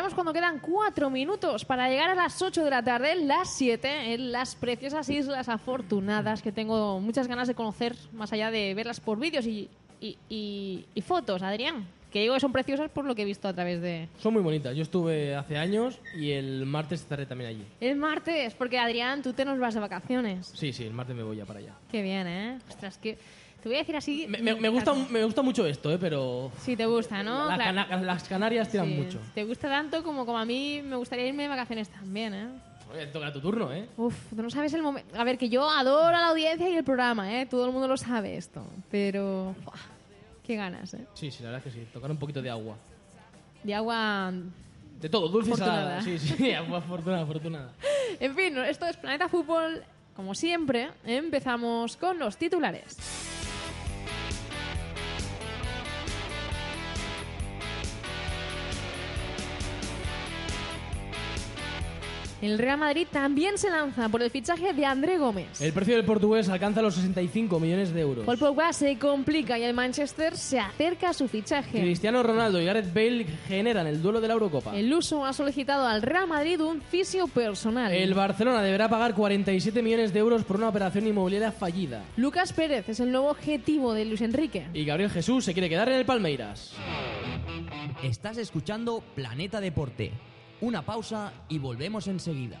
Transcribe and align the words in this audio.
Cuando 0.00 0.32
quedan 0.32 0.58
cuatro 0.60 1.10
minutos 1.10 1.64
para 1.64 1.88
llegar 1.88 2.08
a 2.10 2.14
las 2.14 2.40
8 2.40 2.64
de 2.64 2.70
la 2.70 2.82
tarde, 2.82 3.14
las 3.16 3.52
7, 3.54 4.14
en 4.14 4.32
las 4.32 4.54
preciosas 4.54 5.08
Islas 5.10 5.48
Afortunadas, 5.48 6.40
que 6.42 6.52
tengo 6.52 7.00
muchas 7.00 7.28
ganas 7.28 7.48
de 7.48 7.54
conocer, 7.54 7.94
más 8.12 8.32
allá 8.32 8.50
de 8.50 8.72
verlas 8.74 8.98
por 9.00 9.18
vídeos 9.18 9.46
y, 9.46 9.68
y- 10.00 10.16
y- 10.28 10.84
y 10.94 11.02
fotos, 11.02 11.42
Adrián. 11.42 11.86
Que 12.10 12.20
digo 12.22 12.34
que 12.34 12.40
son 12.40 12.50
preciosas 12.52 12.90
por 12.90 13.04
lo 13.04 13.14
que 13.14 13.22
he 13.22 13.24
visto 13.24 13.46
a 13.46 13.52
través 13.54 13.80
de... 13.80 14.08
Son 14.18 14.32
muy 14.32 14.42
bonitas. 14.42 14.74
Yo 14.74 14.82
estuve 14.82 15.36
hace 15.36 15.56
años 15.58 16.00
y 16.16 16.32
el 16.32 16.66
martes 16.66 17.02
estaré 17.02 17.24
también 17.24 17.50
allí. 17.50 17.64
El 17.80 17.96
martes, 17.96 18.54
porque 18.54 18.78
Adrián, 18.78 19.22
tú 19.22 19.32
te 19.32 19.44
nos 19.44 19.58
vas 19.60 19.74
de 19.74 19.80
vacaciones. 19.80 20.50
Sí, 20.54 20.72
sí, 20.72 20.84
el 20.84 20.92
martes 20.92 21.14
me 21.14 21.22
voy 21.22 21.36
ya 21.36 21.44
para 21.44 21.60
allá. 21.60 21.74
Qué 21.90 22.02
bien, 22.02 22.26
¿eh? 22.26 22.58
Ostras, 22.68 22.98
que... 22.98 23.16
Te 23.62 23.68
voy 23.68 23.76
a 23.76 23.80
decir 23.80 23.96
así... 23.96 24.26
Me, 24.28 24.38
me- 24.38 24.54
me 24.54 24.68
gusta, 24.68 24.94
me 24.94 25.22
gusta 25.24 25.42
mucho 25.42 25.66
esto, 25.66 25.92
¿eh? 25.92 25.98
pero 25.98 26.50
Sí, 26.62 26.76
te 26.76 26.86
gusta, 26.86 27.22
¿no? 27.22 27.46
la 27.48 27.56
Claro. 27.56 27.88
cana- 27.88 28.02
las 28.02 28.24
Canarias 28.28 28.68
tiran 28.70 28.86
Sí, 28.88 28.94
mucho. 28.94 29.18
Te 29.34 29.44
gusta 29.44 29.68
tanto 29.68 30.02
como, 30.02 30.24
como 30.24 30.38
a 30.38 30.44
mí 30.44 30.80
me 30.82 30.96
gustaría 30.96 31.26
irme 31.26 31.42
de 31.44 31.48
vacaciones 31.50 31.88
también, 31.90 32.32
¿eh? 32.34 32.48
Oye, 32.92 33.06
toca 33.08 33.32
tu 33.32 33.40
turno, 33.40 33.72
¿eh? 33.72 33.86
Uf, 33.96 34.14
tú 34.34 34.42
no 34.42 34.50
sabes 34.50 34.72
el 34.74 34.82
momento. 34.82 35.16
A 35.18 35.22
ver, 35.24 35.38
que 35.38 35.48
yo 35.48 35.68
adoro 35.70 36.08
a 36.16 36.20
la 36.20 36.28
audiencia 36.28 36.68
y 36.68 36.74
el 36.74 36.82
programa, 36.82 37.38
¿eh? 37.40 37.46
Todo 37.46 37.66
el 37.66 37.70
mundo 37.72 37.86
lo 37.86 37.96
sabe 37.96 38.36
esto. 38.36 38.64
Pero. 38.90 39.54
Qué 40.44 40.56
ganas, 40.56 40.94
¿eh? 40.94 41.06
Sí, 41.14 41.30
sí, 41.30 41.44
la 41.44 41.50
verdad 41.50 41.66
es 41.68 41.72
que 41.72 41.80
sí. 41.80 41.86
Tocar 41.92 42.10
un 42.10 42.16
poquito 42.16 42.42
de 42.42 42.50
agua. 42.50 42.74
De 43.62 43.74
agua. 43.74 44.32
De 45.00 45.08
todo, 45.08 45.28
dulce 45.28 45.50
y 45.50 45.52
Afortunada. 45.52 46.00
salada. 46.00 46.02
Sí, 46.02 46.18
sí, 46.18 46.52
agua 46.54 46.78
afortunada, 46.78 47.22
afortunada. 47.22 47.72
En 48.18 48.34
fin, 48.34 48.58
esto 48.58 48.86
es 48.86 48.96
Planeta 48.96 49.28
Fútbol. 49.28 49.84
Como 50.16 50.34
siempre, 50.34 50.90
empezamos 51.04 51.96
con 51.96 52.18
los 52.18 52.36
titulares. 52.36 52.96
El 62.42 62.58
Real 62.58 62.78
Madrid 62.78 63.06
también 63.10 63.58
se 63.58 63.68
lanza 63.68 64.08
por 64.08 64.22
el 64.22 64.30
fichaje 64.30 64.72
de 64.72 64.86
André 64.86 65.18
Gómez. 65.18 65.60
El 65.60 65.72
precio 65.74 65.94
del 65.94 66.06
portugués 66.06 66.48
alcanza 66.48 66.80
los 66.80 66.94
65 66.94 67.60
millones 67.60 67.92
de 67.92 68.00
euros. 68.00 68.24
Paul 68.24 68.38
Pogba 68.38 68.72
se 68.72 68.98
complica 68.98 69.58
y 69.58 69.62
el 69.62 69.74
Manchester 69.74 70.36
se 70.36 70.58
acerca 70.58 71.10
a 71.10 71.12
su 71.12 71.28
fichaje. 71.28 71.80
Cristiano 71.80 72.22
Ronaldo 72.22 72.60
y 72.60 72.64
Gareth 72.64 72.94
Bale 72.94 73.26
generan 73.46 73.86
el 73.86 74.00
duelo 74.00 74.22
de 74.22 74.28
la 74.28 74.34
Eurocopa. 74.34 74.74
El 74.74 74.92
Uso 74.92 75.24
ha 75.26 75.34
solicitado 75.34 75.86
al 75.86 76.00
Real 76.00 76.26
Madrid 76.26 76.60
un 76.60 76.80
fisio 76.80 77.26
personal. 77.28 77.92
El 77.92 78.14
Barcelona 78.14 78.62
deberá 78.62 78.88
pagar 78.88 79.14
47 79.14 79.82
millones 79.82 80.12
de 80.12 80.20
euros 80.20 80.42
por 80.44 80.56
una 80.56 80.68
operación 80.70 81.06
inmobiliaria 81.06 81.52
fallida. 81.52 82.04
Lucas 82.16 82.54
Pérez 82.54 82.88
es 82.88 83.00
el 83.00 83.12
nuevo 83.12 83.30
objetivo 83.30 83.92
de 83.92 84.06
Luis 84.06 84.22
Enrique. 84.22 84.66
Y 84.72 84.86
Gabriel 84.86 85.10
Jesús 85.10 85.44
se 85.44 85.52
quiere 85.52 85.68
quedar 85.68 85.90
en 85.90 85.96
el 85.96 86.06
Palmeiras. 86.06 86.72
Estás 88.02 88.38
escuchando 88.38 89.02
Planeta 89.14 89.60
Deporte. 89.60 90.12
Una 90.60 90.82
pausa 90.82 91.32
y 91.48 91.58
volvemos 91.58 92.06
enseguida. 92.06 92.60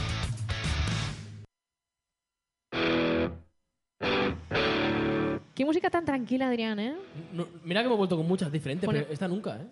Qué 5.61 5.65
música 5.65 5.91
tan 5.91 6.03
tranquila, 6.03 6.47
Adrián, 6.47 6.79
¿eh? 6.79 6.95
No, 7.33 7.45
mira 7.63 7.81
que 7.81 7.85
hemos 7.85 7.99
vuelto 7.99 8.17
con 8.17 8.27
muchas 8.27 8.51
diferentes, 8.51 8.83
Pone- 8.83 9.01
pero 9.01 9.13
esta 9.13 9.27
nunca, 9.27 9.57
¿eh? 9.57 9.67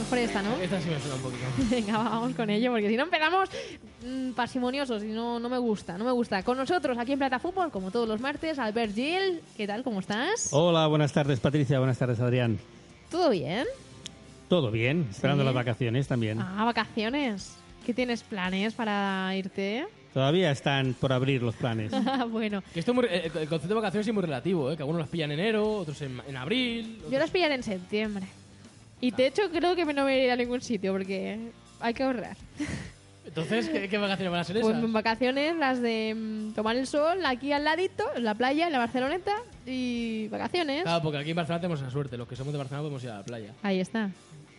Mejor 0.00 0.18
esta, 0.18 0.42
¿no? 0.42 0.56
Esta 0.56 0.80
sí 0.80 0.88
me 0.90 0.98
suena 0.98 1.14
un 1.14 1.22
poquito. 1.22 1.44
Venga, 1.70 1.96
va, 1.96 2.04
vamos 2.08 2.34
con 2.34 2.50
ello, 2.50 2.72
porque 2.72 2.88
si 2.88 2.96
no 2.96 3.04
empezamos 3.04 3.48
mm, 4.04 4.30
parsimoniosos 4.32 5.04
y 5.04 5.12
no, 5.12 5.38
no 5.38 5.48
me 5.48 5.58
gusta, 5.58 5.96
no 5.96 6.04
me 6.04 6.10
gusta. 6.10 6.42
Con 6.42 6.56
nosotros 6.58 6.98
aquí 6.98 7.12
en 7.12 7.20
Plata 7.20 7.38
Fútbol, 7.38 7.70
como 7.70 7.92
todos 7.92 8.08
los 8.08 8.20
martes, 8.20 8.58
Albert 8.58 8.92
Gil. 8.92 9.40
¿Qué 9.56 9.68
tal? 9.68 9.84
¿Cómo 9.84 10.00
estás? 10.00 10.48
Hola, 10.50 10.88
buenas 10.88 11.12
tardes 11.12 11.38
Patricia, 11.38 11.78
buenas 11.78 11.96
tardes 11.96 12.18
Adrián. 12.18 12.58
¿Todo 13.12 13.30
bien? 13.30 13.66
Todo 14.48 14.72
bien, 14.72 15.06
esperando 15.08 15.44
Sí. 15.44 15.46
las 15.46 15.54
vacaciones 15.54 16.08
también. 16.08 16.40
Ah, 16.40 16.64
vacaciones. 16.64 17.54
¿Qué 17.86 17.94
tienes 17.94 18.24
planes 18.24 18.74
para 18.74 19.36
irte? 19.36 19.86
Todavía 20.12 20.50
están 20.50 20.94
por 20.94 21.12
abrir 21.12 21.42
los 21.42 21.54
planes. 21.54 21.92
bueno, 22.30 22.62
Que 22.74 22.80
esto 22.80 22.92
es 22.92 22.94
muy- 22.96 23.06
el, 23.10 23.30
concepto 23.30 23.68
de 23.68 23.74
vacaciones 23.74 24.06
es 24.08 24.14
muy 24.14 24.22
relativo, 24.22 24.70
¿eh? 24.70 24.76
Que 24.76 24.82
algunos 24.82 25.00
las 25.00 25.08
pillan 25.08 25.30
en 25.32 25.40
enero, 25.40 25.78
otros 25.78 26.00
en, 26.02 26.20
en 26.26 26.36
abril. 26.36 27.00
yo 27.10 27.18
las 27.18 27.30
pillaré 27.30 27.54
en 27.54 27.62
septiembre. 27.62 28.26
Y 29.00 29.12
de 29.12 29.28
hecho 29.28 29.42
creo 29.50 29.74
que 29.76 29.84
no 29.84 30.04
me 30.04 30.18
iré 30.18 30.32
a 30.32 30.36
ningún 30.36 30.60
sitio 30.60 30.92
porque 30.92 31.38
hay 31.80 31.94
que 31.94 32.02
ahorrar. 32.02 32.36
Entonces, 33.24 33.68
¿qué, 33.68 33.88
qué 33.88 33.96
vacaciones 33.98 34.32
van 34.32 34.40
a 34.40 34.44
ser 34.44 34.56
esas? 34.56 34.72
Pues 34.72 34.92
vacaciones, 34.92 35.54
las 35.56 35.80
de 35.80 36.16
mm, 36.16 36.54
tomar 36.54 36.76
el 36.76 36.88
sol 36.88 37.24
aquí 37.24 37.52
al 37.52 37.62
ladito, 37.62 38.04
en 38.16 38.24
la 38.24 38.34
playa, 38.34 38.66
en 38.66 38.72
la 38.72 38.78
Barceloneta, 38.80 39.36
y 39.66 40.26
vacaciones. 40.28 40.82
Claro, 40.82 41.00
porque 41.02 41.18
aquí 41.18 41.30
en 41.30 41.36
Barcelona 41.36 41.60
tenemos 41.60 41.80
esa 41.80 41.90
suerte. 41.90 42.16
Los 42.16 42.26
que 42.26 42.34
somos 42.34 42.52
de 42.52 42.58
Barcelona 42.58 42.82
podemos 42.82 43.04
ir 43.04 43.10
a 43.10 43.18
la 43.18 43.22
playa. 43.22 43.54
Ahí 43.62 43.78
está. 43.78 44.10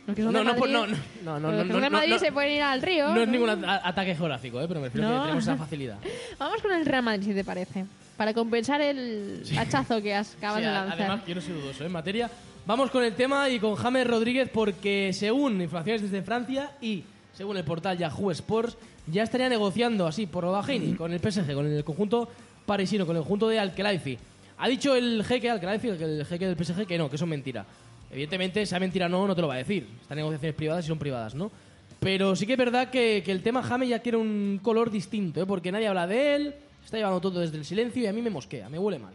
Los 0.07 0.15
que 0.15 0.23
son 0.23 0.33
No, 0.33 0.39
de 0.39 0.45
no, 0.45 0.51
Madrid, 0.51 0.59
pues 0.59 0.71
no, 0.71 0.87
no, 0.87 0.95
no, 1.23 1.39
no, 1.39 1.51
los 1.51 1.57
no, 1.57 1.63
que 1.63 1.71
son 1.73 1.81
de 1.81 1.89
no, 1.89 1.97
Madrid 1.97 2.09
no, 2.13 2.19
se 2.19 2.31
pueden 2.31 2.51
ir 2.53 2.61
al 2.63 2.81
río. 2.81 3.09
No 3.09 3.21
es 3.21 3.27
ningún 3.27 3.49
a- 3.49 3.87
ataque 3.87 4.15
geográfico, 4.15 4.59
¿eh? 4.61 4.65
Pero 4.67 4.79
me 4.79 4.87
refiero 4.87 5.07
que 5.07 5.19
tenemos 5.21 5.43
esa 5.43 5.55
facilidad. 5.57 5.97
Vamos 6.39 6.61
con 6.61 6.71
el 6.71 6.85
Real 6.85 7.03
Madrid, 7.03 7.23
si 7.27 7.33
te 7.33 7.43
parece. 7.43 7.85
Para 8.17 8.33
compensar 8.33 8.81
el 8.81 9.43
hachazo 9.57 10.01
que 10.01 10.13
has 10.13 10.35
acabas 10.35 10.57
Sí, 10.57 10.63
de 10.63 10.67
a- 10.69 10.73
lanzar. 10.73 10.99
además, 11.01 11.21
yo 11.27 11.35
no 11.35 11.41
soy 11.41 11.53
dudoso 11.53 11.83
¿eh? 11.83 11.87
en 11.87 11.91
materia. 11.93 12.29
Vamos 12.65 12.91
con 12.91 13.03
el 13.03 13.13
tema 13.15 13.49
y 13.49 13.59
con 13.59 13.75
James 13.75 14.05
Rodríguez 14.07 14.49
porque 14.53 15.11
según 15.13 15.59
informaciones 15.61 16.01
desde 16.03 16.21
Francia 16.21 16.71
y 16.81 17.03
según 17.33 17.57
el 17.57 17.63
portal 17.63 17.97
Yahoo 17.97 18.29
Sports, 18.31 18.77
ya 19.07 19.23
estaría 19.23 19.49
negociando 19.49 20.05
así 20.05 20.27
por 20.27 20.43
lo 20.43 20.51
bajini 20.51 20.93
con 20.93 21.11
el 21.11 21.19
PSG, 21.19 21.53
con 21.55 21.65
el 21.65 21.83
conjunto 21.83 22.29
parisino, 22.65 23.05
con 23.07 23.15
el 23.15 23.21
conjunto 23.23 23.49
de 23.49 23.59
Al-Khelaifi. 23.59 24.17
Ha 24.59 24.67
dicho 24.67 24.95
el 24.95 25.23
jeque 25.25 25.49
Al-Khelaifi, 25.49 25.87
el 25.89 26.25
jeque 26.25 26.45
del 26.47 26.55
PSG, 26.63 26.85
que 26.85 26.97
no, 26.99 27.09
que 27.09 27.15
eso 27.15 27.25
es 27.25 27.29
mentira. 27.29 27.65
Evidentemente, 28.11 28.65
sea 28.65 28.79
mentira 28.79 29.05
o 29.05 29.09
no, 29.09 29.27
no 29.27 29.35
te 29.35 29.41
lo 29.41 29.47
va 29.47 29.55
a 29.55 29.57
decir. 29.57 29.87
Estas 30.01 30.17
negociaciones 30.17 30.55
privadas 30.55 30.85
y 30.85 30.87
son 30.87 30.99
privadas, 30.99 31.35
¿no? 31.35 31.51
Pero 31.99 32.35
sí 32.35 32.45
que 32.45 32.53
es 32.53 32.57
verdad 32.57 32.89
que, 32.89 33.21
que 33.23 33.31
el 33.31 33.41
tema 33.41 33.61
James 33.63 33.89
ya 33.89 33.99
quiere 33.99 34.17
un 34.17 34.59
color 34.61 34.89
distinto, 34.91 35.41
¿eh? 35.41 35.45
porque 35.45 35.71
nadie 35.71 35.87
habla 35.87 36.07
de 36.07 36.35
él, 36.35 36.55
está 36.83 36.97
llevando 36.97 37.21
todo 37.21 37.39
desde 37.41 37.57
el 37.57 37.65
silencio 37.65 38.01
y 38.01 38.07
a 38.07 38.13
mí 38.13 38.21
me 38.21 38.29
mosquea, 38.31 38.69
me 38.69 38.79
huele 38.79 38.97
mal. 38.99 39.13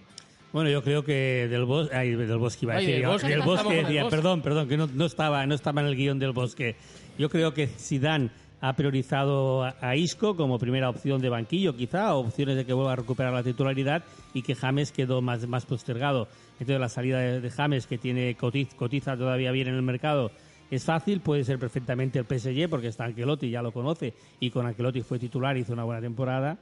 Bueno, 0.53 0.71
yo 0.71 0.83
creo 0.83 1.05
que 1.05 1.49
del 1.51 1.65
bosque, 1.65 1.95
ay, 1.95 2.13
del 2.13 2.39
bosque 2.39 2.65
iba 2.65 2.75
a 2.75 2.77
Ay, 2.79 2.87
decir, 2.87 3.01
del 3.01 3.11
Bosque, 3.11 3.29
del 3.29 3.43
bosque, 3.43 3.83
Bosque. 3.83 4.05
perdón, 4.09 4.41
perdón, 4.41 4.69
que 4.69 4.77
no, 4.77 4.87
no 4.87 5.05
estaba, 5.05 5.45
no 5.47 5.55
estaba 5.55 5.81
en 5.83 5.89
el 5.89 5.97
guion 5.97 6.19
del 6.21 6.31
bosque. 6.33 6.77
Yo 7.19 7.29
creo 7.29 7.53
que 7.53 7.67
Zidane 7.67 8.31
ha 8.69 8.73
priorizado 8.73 9.63
a, 9.63 9.95
Isco 9.97 10.37
como 10.37 10.59
primera 10.59 10.91
opción 10.91 11.21
de 11.21 11.29
banquillo, 11.29 11.77
quizá, 11.77 12.15
opciones 12.15 12.57
de 12.57 12.65
que 12.65 12.73
vuelva 12.73 12.95
a 12.95 12.97
recuperar 12.97 13.33
la 13.33 13.45
titularidad 13.45 14.03
y 14.35 14.43
que 14.43 14.57
James 14.57 14.91
quedó 14.91 15.23
más, 15.23 15.47
más 15.47 15.65
postergado. 15.67 16.27
Entonces 16.55 16.81
la 16.81 16.89
salida 16.89 17.21
de, 17.21 17.51
James, 17.51 17.87
que 17.87 17.97
tiene 17.97 18.37
cotiz- 18.37 18.75
cotiza 18.75 19.17
todavía 19.17 19.53
bien 19.53 19.69
en 19.69 19.77
el 19.77 19.83
mercado, 19.83 20.33
es 20.69 20.85
fácil, 20.85 21.21
puede 21.21 21.45
ser 21.45 21.61
perfectamente 21.61 22.19
el 22.19 22.25
PSG, 22.25 22.69
porque 22.69 22.89
está 22.89 23.05
Ancelotti, 23.05 23.51
ya 23.51 23.63
lo 23.63 23.71
conoce, 23.71 24.15
y 24.41 24.51
con 24.51 24.67
Ancelotti 24.67 25.03
fue 25.03 25.21
titular, 25.21 25.57
hizo 25.57 25.73
una 25.73 25.85
buena 25.85 26.01
temporada. 26.01 26.59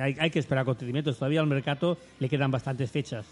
Hay, 0.00 0.14
hay 0.20 0.30
que 0.30 0.38
esperar 0.38 0.62
acontecimientos. 0.62 1.18
Todavía 1.18 1.40
al 1.40 1.48
mercado 1.48 1.98
le 2.20 2.28
quedan 2.28 2.52
bastantes 2.52 2.90
fechas. 2.90 3.26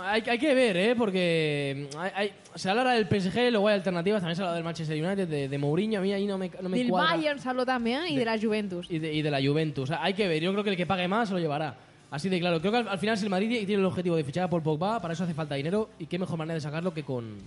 Hay, 0.00 0.22
hay 0.26 0.38
que 0.38 0.54
ver, 0.54 0.76
¿eh? 0.76 0.94
Porque 0.96 1.88
mm, 1.92 1.98
hay, 1.98 2.10
hay- 2.14 2.32
se 2.54 2.68
habla 2.68 2.82
ahora 2.82 2.94
del 2.94 3.06
PSG, 3.06 3.50
luego 3.50 3.68
hay 3.68 3.74
alternativas. 3.74 4.20
También 4.20 4.36
se 4.36 4.42
habla 4.42 4.54
del 4.54 4.64
Manchester 4.64 5.04
United, 5.04 5.28
de, 5.28 5.48
de 5.48 5.58
Mourinho. 5.58 5.98
A 6.00 6.02
mí 6.02 6.12
ahí 6.12 6.26
no 6.26 6.38
me, 6.38 6.50
no 6.60 6.68
me 6.68 6.78
Del 6.78 6.88
cuadra. 6.88 7.16
Bayern 7.16 7.38
se 7.40 7.48
habló 7.48 7.64
también 7.66 8.02
y 8.08 8.16
de, 8.16 8.24
la 8.24 8.38
Juventus. 8.38 8.86
Y 8.90 8.98
de, 8.98 9.12
y 9.12 9.22
de 9.22 9.30
la 9.30 9.40
Juventus. 9.42 9.90
Hay 9.90 10.14
que 10.14 10.28
ver. 10.28 10.42
Yo 10.42 10.52
creo 10.52 10.64
que 10.64 10.70
el 10.70 10.76
que 10.76 10.86
pague 10.86 11.08
más 11.08 11.28
se 11.28 11.34
lo 11.34 11.40
llevará. 11.40 11.74
Así 12.10 12.28
de 12.28 12.38
claro. 12.40 12.60
Creo 12.60 12.72
que 12.72 12.78
al, 12.78 12.88
al 12.88 12.98
final, 12.98 13.16
si 13.16 13.24
el 13.24 13.30
Madrid 13.30 13.48
tiene 13.66 13.80
el 13.80 13.86
objetivo 13.86 14.16
de 14.16 14.24
fichar 14.24 14.44
a 14.44 14.50
Paul 14.50 14.62
Pogba, 14.62 15.00
para 15.00 15.14
eso 15.14 15.24
hace 15.24 15.32
falta 15.34 15.54
dinero. 15.54 15.88
Y 15.98 16.06
qué 16.06 16.18
mejor 16.18 16.36
manera 16.38 16.54
de 16.54 16.60
sacarlo 16.60 16.92
que 16.92 17.02
con, 17.04 17.38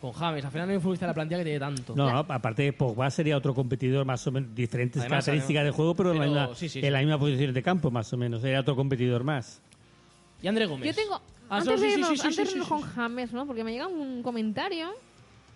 con 0.00 0.12
James. 0.12 0.42
Al 0.44 0.50
final 0.50 0.66
no 0.66 0.70
hay 0.70 0.76
un 0.76 0.82
futbolista 0.82 1.04
de 1.04 1.10
la 1.10 1.14
plantilla 1.14 1.38
que 1.38 1.44
tiene 1.44 1.58
tanto. 1.60 1.94
No, 1.94 2.10
no, 2.10 2.18
aparte 2.20 2.72
Pogba 2.72 3.10
sería 3.10 3.36
otro 3.36 3.54
competidor 3.54 4.06
más 4.06 4.26
o 4.26 4.32
menos 4.32 4.54
diferentes 4.54 5.00
Además, 5.02 5.26
características 5.26 5.64
de 5.64 5.70
juego, 5.72 5.94
pero, 5.94 6.14
en, 6.14 6.34
la 6.34 6.54
sí, 6.54 6.70
sí, 6.70 6.78
en 6.78 6.84
sí. 6.86 6.90
la 6.90 7.00
misma 7.00 7.18
posición 7.18 7.52
de 7.52 7.62
campo, 7.62 7.90
más 7.90 8.10
o 8.14 8.16
menos. 8.16 8.40
Sería 8.40 8.60
otro 8.60 8.74
competidor 8.76 9.24
más. 9.24 9.60
Y 10.42 10.48
André 10.48 10.66
Gómez. 10.66 10.94
Yo 10.94 11.02
tengo. 11.02 11.20
Ah, 11.50 11.58
antes 11.58 11.80
de 11.80 11.86
sí, 11.86 11.94
sí, 11.94 12.00
irnos, 12.00 12.08
sí, 12.10 12.16
sí, 12.16 12.26
antes 12.26 12.46
de 12.46 12.52
irnos 12.52 12.68
con. 12.68 12.82
James, 12.82 13.32
¿no? 13.32 13.46
Porque 13.46 13.64
me 13.64 13.72
llega 13.72 13.86
un 13.86 14.22
comentario 14.22 14.90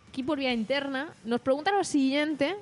aquí 0.08 0.22
por 0.22 0.38
vía 0.38 0.52
interna. 0.52 1.10
Nos 1.24 1.40
pregunta 1.40 1.70
lo 1.72 1.84
siguiente. 1.84 2.56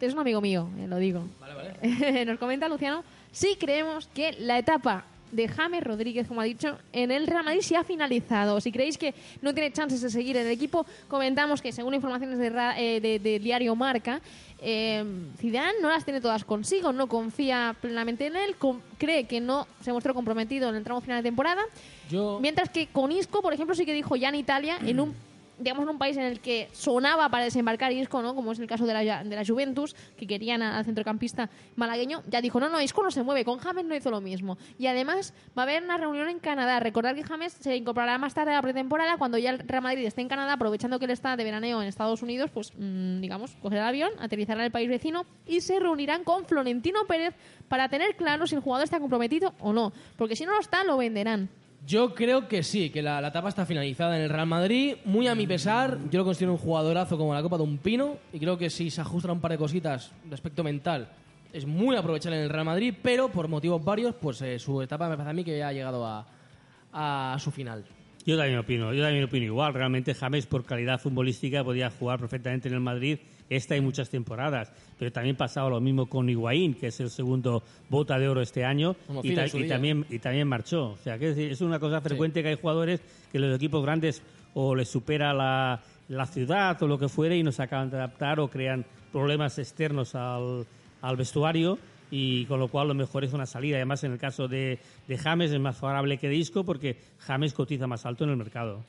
Es 0.00 0.12
un 0.12 0.18
amigo 0.18 0.40
mío, 0.40 0.68
eh, 0.78 0.88
lo 0.88 0.96
digo. 0.96 1.24
Vale, 1.38 1.54
vale. 1.54 2.24
Nos 2.26 2.38
comenta 2.38 2.68
Luciano. 2.68 3.04
Sí 3.30 3.56
creemos 3.58 4.08
que 4.08 4.32
la 4.32 4.58
etapa 4.58 5.04
de 5.32 5.48
James 5.48 5.82
Rodríguez, 5.82 6.28
como 6.28 6.40
ha 6.40 6.44
dicho, 6.44 6.78
en 6.92 7.10
el 7.10 7.26
Real 7.26 7.44
Madrid 7.44 7.62
se 7.62 7.74
ha 7.76 7.82
finalizado. 7.84 8.60
Si 8.60 8.70
creéis 8.70 8.96
que 8.98 9.14
no 9.40 9.52
tiene 9.52 9.72
chances 9.72 10.00
de 10.02 10.10
seguir 10.10 10.36
en 10.36 10.46
el 10.46 10.52
equipo, 10.52 10.86
comentamos 11.08 11.60
que 11.60 11.72
según 11.72 11.94
informaciones 11.94 12.38
de, 12.38 12.50
ra- 12.50 12.78
eh, 12.80 13.00
de- 13.00 13.18
de 13.18 13.38
Diario 13.38 13.74
Marca, 13.74 14.20
eh, 14.60 15.02
Zidane 15.38 15.80
no 15.80 15.88
las 15.88 16.04
tiene 16.04 16.20
todas 16.20 16.44
consigo, 16.44 16.92
no 16.92 17.08
confía 17.08 17.74
plenamente 17.80 18.26
en 18.26 18.36
él, 18.36 18.54
cree 18.98 19.24
que 19.24 19.40
no 19.40 19.66
se 19.80 19.92
mostró 19.92 20.14
comprometido 20.14 20.68
en 20.68 20.76
el 20.76 20.84
tramo 20.84 21.00
final 21.00 21.18
de 21.22 21.28
temporada, 21.28 21.62
Yo, 22.10 22.38
mientras 22.40 22.68
que 22.68 22.86
con 22.86 23.10
Isco, 23.10 23.42
por 23.42 23.52
ejemplo, 23.54 23.74
sí 23.74 23.84
que 23.84 23.92
dijo 23.94 24.14
ya 24.14 24.28
en 24.28 24.36
Italia, 24.36 24.78
en 24.84 25.00
un 25.00 25.14
digamos 25.62 25.84
en 25.84 25.90
un 25.90 25.98
país 25.98 26.16
en 26.16 26.24
el 26.24 26.40
que 26.40 26.68
sonaba 26.72 27.28
para 27.28 27.44
desembarcar 27.44 27.92
Isco, 27.92 28.22
¿no? 28.22 28.34
como 28.34 28.52
es 28.52 28.58
el 28.58 28.66
caso 28.66 28.86
de 28.86 28.92
la, 28.92 29.24
de 29.24 29.36
la 29.36 29.44
Juventus, 29.44 29.94
que 30.16 30.26
querían 30.26 30.62
al 30.62 30.84
centrocampista 30.84 31.50
malagueño, 31.76 32.22
ya 32.28 32.40
dijo, 32.40 32.60
no, 32.60 32.68
no, 32.68 32.80
Isco 32.80 33.02
no 33.02 33.10
se 33.10 33.22
mueve, 33.22 33.44
con 33.44 33.58
James 33.58 33.84
no 33.84 33.94
hizo 33.94 34.10
lo 34.10 34.20
mismo. 34.20 34.58
Y 34.78 34.86
además 34.86 35.34
va 35.56 35.62
a 35.62 35.64
haber 35.64 35.82
una 35.82 35.98
reunión 35.98 36.28
en 36.28 36.38
Canadá. 36.38 36.80
Recordad 36.80 37.14
que 37.14 37.22
James 37.22 37.52
se 37.52 37.76
incorporará 37.76 38.18
más 38.18 38.34
tarde 38.34 38.52
a 38.52 38.54
la 38.54 38.62
pretemporada, 38.62 39.16
cuando 39.16 39.38
ya 39.38 39.50
el 39.50 39.58
Real 39.60 39.82
Madrid 39.82 40.04
esté 40.04 40.20
en 40.20 40.28
Canadá, 40.28 40.54
aprovechando 40.54 40.98
que 40.98 41.04
él 41.04 41.10
está 41.10 41.36
de 41.36 41.44
veraneo 41.44 41.80
en 41.80 41.88
Estados 41.88 42.22
Unidos, 42.22 42.50
pues 42.52 42.72
mm, 42.76 43.20
digamos, 43.20 43.54
cogerá 43.62 43.82
el 43.82 43.88
avión, 43.88 44.10
aterrizará 44.18 44.60
en 44.60 44.66
el 44.66 44.72
país 44.72 44.88
vecino 44.88 45.24
y 45.46 45.60
se 45.60 45.78
reunirán 45.78 46.24
con 46.24 46.44
Florentino 46.44 47.00
Pérez 47.06 47.34
para 47.68 47.88
tener 47.88 48.16
claro 48.16 48.46
si 48.46 48.54
el 48.54 48.60
jugador 48.60 48.84
está 48.84 49.00
comprometido 49.00 49.54
o 49.60 49.72
no. 49.72 49.92
Porque 50.16 50.36
si 50.36 50.44
no 50.44 50.52
lo 50.52 50.60
está, 50.60 50.84
lo 50.84 50.96
venderán. 50.96 51.48
Yo 51.86 52.14
creo 52.14 52.48
que 52.48 52.62
sí, 52.62 52.90
que 52.90 53.02
la, 53.02 53.26
etapa 53.26 53.48
está 53.48 53.66
finalizada 53.66 54.16
en 54.16 54.22
el 54.22 54.30
Real 54.30 54.46
Madrid. 54.46 54.96
Muy 55.04 55.26
a 55.26 55.34
mi 55.34 55.46
pesar, 55.46 55.98
yo 56.10 56.20
lo 56.20 56.24
considero 56.24 56.52
un 56.52 56.58
jugadorazo 56.58 57.18
como 57.18 57.34
la 57.34 57.42
copa 57.42 57.56
de 57.56 57.64
un 57.64 57.78
pino. 57.78 58.18
Y 58.32 58.38
creo 58.38 58.56
que 58.56 58.70
si 58.70 58.90
se 58.90 59.00
ajustan 59.00 59.32
un 59.32 59.40
par 59.40 59.50
de 59.50 59.58
cositas 59.58 60.12
de 60.24 60.34
aspecto 60.34 60.62
mental, 60.62 61.08
es 61.52 61.66
muy 61.66 61.96
aprovechable 61.96 62.38
en 62.38 62.44
el 62.44 62.50
Real 62.50 62.64
Madrid. 62.64 62.94
Pero 63.02 63.30
por 63.30 63.48
motivos 63.48 63.84
varios, 63.84 64.14
pues 64.14 64.40
eh, 64.42 64.58
su 64.58 64.80
etapa 64.80 65.08
me 65.08 65.16
parece 65.16 65.30
a 65.30 65.34
mí 65.34 65.44
que 65.44 65.58
ya 65.58 65.68
ha 65.68 65.72
llegado 65.72 66.06
a, 66.06 66.26
a 66.92 67.36
su 67.40 67.50
final. 67.50 67.84
Yo 68.24 68.36
también 68.36 68.58
opino, 68.58 68.94
yo 68.94 69.02
también 69.02 69.24
opino 69.24 69.46
igual. 69.46 69.74
Realmente 69.74 70.14
James 70.14 70.46
por 70.46 70.64
calidad 70.64 71.00
futbolística 71.00 71.64
podía 71.64 71.90
jugar 71.90 72.20
perfectamente 72.20 72.68
en 72.68 72.74
el 72.74 72.80
Madrid 72.80 73.18
esta 73.56 73.76
y 73.76 73.80
muchas 73.80 74.08
temporadas. 74.10 74.72
Pero 74.98 75.10
también 75.12 75.36
pasaba 75.36 75.68
lo 75.70 75.80
mismo 75.80 76.06
con 76.06 76.28
Higuaín, 76.28 76.74
que 76.74 76.88
es 76.88 77.00
el 77.00 77.10
segundo 77.10 77.62
bota 77.88 78.18
de 78.18 78.28
oro 78.28 78.40
este 78.40 78.64
año, 78.64 78.96
y, 79.24 79.34
ta- 79.34 79.42
también, 79.68 80.06
y 80.10 80.18
también 80.18 80.48
marchó. 80.48 80.90
O 80.90 80.96
sea, 80.98 81.18
que 81.18 81.50
es, 81.50 81.60
una 81.60 81.78
cosa 81.78 82.00
frecuente 82.00 82.42
que 82.42 82.48
hay 82.50 82.56
jugadores 82.60 83.00
que 83.30 83.38
los 83.38 83.54
equipos 83.56 83.82
grandes 83.82 84.22
o 84.54 84.74
les 84.74 84.88
supera 84.88 85.32
la, 85.32 85.80
la 86.08 86.26
ciudad 86.26 86.80
o 86.82 86.86
lo 86.86 86.98
que 86.98 87.08
fuere 87.08 87.36
y 87.36 87.42
no 87.42 87.52
se 87.52 87.62
acaban 87.62 87.90
de 87.90 87.96
adaptar 87.96 88.38
o 88.40 88.48
crean 88.48 88.84
problemas 89.12 89.58
externos 89.58 90.14
al, 90.14 90.66
al 91.00 91.16
vestuario 91.16 91.78
y 92.10 92.44
con 92.44 92.60
lo 92.60 92.68
cual 92.68 92.88
lo 92.88 92.94
mejor 92.94 93.24
es 93.24 93.32
una 93.32 93.46
salida. 93.46 93.76
Además, 93.76 94.04
en 94.04 94.12
el 94.12 94.18
caso 94.18 94.46
de, 94.48 94.78
de 95.08 95.18
James 95.18 95.50
es 95.50 95.58
más 95.60 95.78
favorable 95.78 96.18
que 96.18 96.28
de 96.28 96.34
Isco 96.36 96.64
porque 96.64 96.96
James 97.20 97.54
cotiza 97.54 97.86
más 97.86 98.04
alto 98.04 98.24
en 98.24 98.30
el 98.30 98.36
mercado. 98.36 98.84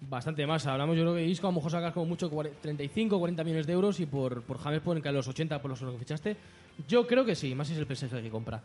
Bastante 0.00 0.46
más. 0.46 0.66
Hablamos, 0.66 0.96
yo 0.96 1.02
creo 1.02 1.14
que 1.14 1.26
Isco 1.26 1.46
a 1.46 1.50
lo 1.50 1.56
mejor 1.56 1.70
sacas 1.70 1.92
como 1.92 2.06
mucho 2.06 2.30
40 2.30 2.60
35 2.60 3.18
40 3.18 3.44
millones 3.44 3.66
de 3.66 3.72
euros 3.72 4.00
y 4.00 4.06
por, 4.06 4.42
por 4.42 4.58
James 4.58 4.80
pueden 4.80 5.02
caer 5.02 5.14
los 5.14 5.28
80 5.28 5.60
por 5.60 5.70
los 5.70 5.80
que 5.80 5.98
fichaste. 5.98 6.36
Yo 6.88 7.06
creo 7.06 7.24
que 7.24 7.34
sí, 7.34 7.54
más 7.54 7.68
si 7.68 7.74
es 7.74 7.78
el 7.78 7.96
PSG 7.96 8.22
que 8.22 8.30
compra. 8.30 8.62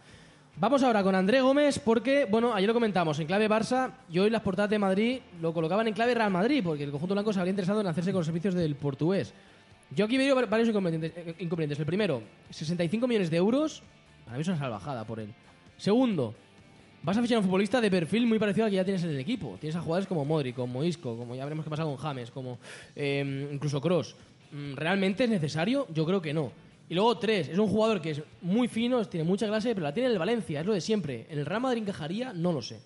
Vamos 0.57 0.83
ahora 0.83 1.03
con 1.03 1.13
André 1.13 1.41
Gómez 1.41 1.79
porque, 1.79 2.23
bueno, 2.23 2.53
ayer 2.53 2.67
lo 2.67 2.73
comentamos, 2.73 3.19
en 3.19 3.27
clave 3.27 3.49
Barça 3.49 3.91
y 4.09 4.19
hoy 4.19 4.29
las 4.29 4.41
portadas 4.41 4.69
de 4.69 4.79
Madrid 4.79 5.19
lo 5.41 5.53
colocaban 5.53 5.85
en 5.89 5.93
clave 5.93 6.13
Real 6.13 6.31
Madrid 6.31 6.61
porque 6.63 6.85
el 6.85 6.91
conjunto 6.91 7.13
blanco 7.13 7.33
se 7.33 7.39
habría 7.39 7.49
interesado 7.49 7.81
en 7.81 7.87
hacerse 7.87 8.13
con 8.13 8.19
los 8.19 8.25
servicios 8.25 8.53
del 8.53 8.75
portugués. 8.75 9.33
Yo 9.93 10.05
aquí 10.05 10.17
veo 10.17 10.35
varios 10.47 10.69
eh, 10.69 11.35
inconvenientes. 11.39 11.79
El 11.79 11.85
primero, 11.85 12.23
65 12.49 13.05
millones 13.05 13.29
de 13.29 13.37
euros, 13.37 13.83
para 14.23 14.37
mí 14.37 14.41
es 14.41 14.47
una 14.47 14.57
salvajada 14.57 15.03
por 15.03 15.19
él. 15.19 15.33
Segundo, 15.77 16.33
Vas 17.05 17.17
a 17.17 17.21
fichar 17.21 17.35
a 17.35 17.39
un 17.39 17.45
futbolista 17.45 17.79
de 17.79 17.91
perfil 17.91 18.25
muy 18.25 18.39
parecido 18.39 18.65
al 18.65 18.71
que 18.71 18.77
ya 18.77 18.83
tienes 18.83 19.03
en 19.03 19.11
el 19.11 19.19
equipo. 19.19 19.57
Tienes 19.61 19.75
a 19.75 19.81
jugadores 19.81 20.07
como 20.07 20.25
Modric, 20.25 20.55
como 20.55 20.83
Isco, 20.83 21.15
como 21.15 21.35
ya 21.35 21.43
veremos 21.43 21.63
qué 21.63 21.69
pasa 21.69 21.83
con 21.83 21.97
James, 21.97 22.31
como 22.31 22.57
eh, 22.95 23.47
incluso 23.53 23.79
Cross. 23.79 24.15
¿Realmente 24.75 25.25
es 25.25 25.29
necesario? 25.29 25.85
Yo 25.93 26.03
creo 26.05 26.19
que 26.19 26.33
no. 26.33 26.51
Y 26.89 26.95
luego 26.95 27.15
tres, 27.19 27.47
es 27.49 27.59
un 27.59 27.67
jugador 27.67 28.01
que 28.01 28.11
es 28.11 28.23
muy 28.41 28.67
fino, 28.67 29.05
tiene 29.05 29.23
mucha 29.23 29.45
clase, 29.47 29.75
pero 29.75 29.83
la 29.83 29.93
tiene 29.93 30.07
en 30.07 30.13
el 30.13 30.19
Valencia, 30.19 30.61
es 30.61 30.65
lo 30.65 30.73
de 30.73 30.81
siempre. 30.81 31.27
¿En 31.29 31.37
el 31.37 31.45
Real 31.45 31.61
Madrid 31.61 31.83
encajaría? 31.83 32.33
No 32.33 32.51
lo 32.51 32.61
sé. 32.63 32.79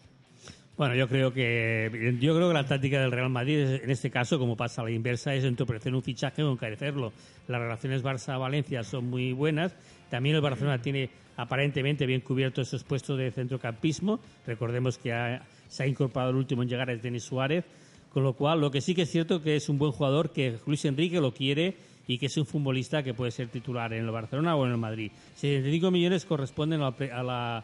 Bueno, 0.78 0.96
yo 0.96 1.08
creo 1.10 1.34
que 1.34 2.18
yo 2.22 2.36
creo 2.36 2.48
que 2.50 2.54
la 2.54 2.66
táctica 2.66 3.02
del 3.02 3.12
Real 3.12 3.30
Madrid 3.30 3.58
es- 3.60 3.84
en 3.84 3.90
este 3.90 4.10
caso, 4.10 4.38
como 4.40 4.56
pasa 4.58 4.82
a 4.82 4.86
la 4.86 4.92
inversa, 4.92 5.34
es 5.34 5.44
entorpecer 5.46 5.94
un 5.94 6.02
fichaje 6.02 6.42
o 6.44 6.52
encarecerlo. 6.52 7.12
Las 7.48 7.62
relaciones 7.62 8.04
Barça-Valencia 8.04 8.84
son 8.84 9.10
muy 9.10 9.34
buenas. 9.34 9.76
También 10.10 10.36
el 10.36 10.42
Barcelona 10.42 10.82
tiene 10.82 11.10
aparentemente 11.40 12.06
bien 12.06 12.20
cubierto 12.20 12.62
esos 12.62 12.84
puestos 12.84 13.18
de 13.18 13.32
centrocampismo. 13.32 14.20
Recordemos 14.46 14.98
que 14.98 15.40
se 15.70 15.84
ha 15.84 15.88
incorporado 15.88 16.32
el 16.32 16.36
último 16.36 16.64
en 16.64 16.70
llegar 16.70 16.90
es 16.90 17.02
Denis 17.02 17.24
Suárez. 17.24 17.64
Con 18.12 18.24
lo 18.24 18.34
cual, 18.34 18.60
lo 18.60 18.72
que 18.72 18.82
sí 18.82 18.94
que 18.94 19.04
es 19.04 19.10
cierto 19.10 19.42
que 19.42 19.56
es 19.56 19.70
un 19.70 19.78
buen 19.78 19.94
jugador, 19.94 20.34
que 20.34 20.58
Luis 20.66 20.84
Enrique 20.84 21.22
lo 21.22 21.34
quiere 21.34 21.78
y 22.08 22.18
que 22.18 22.26
es 22.26 22.36
un 22.38 22.46
futbolista 22.46 23.04
que 23.04 23.14
puede 23.14 23.32
ser 23.32 23.48
titular 23.48 23.94
en 23.94 24.04
el 24.04 24.12
Barcelona 24.12 24.56
o 24.56 24.66
en 24.66 24.72
el 24.72 24.78
Madrid. 24.78 25.12
75 25.36 25.92
millones 25.92 26.26
corresponden 26.26 26.82
a 26.82 26.92
la, 27.24 27.64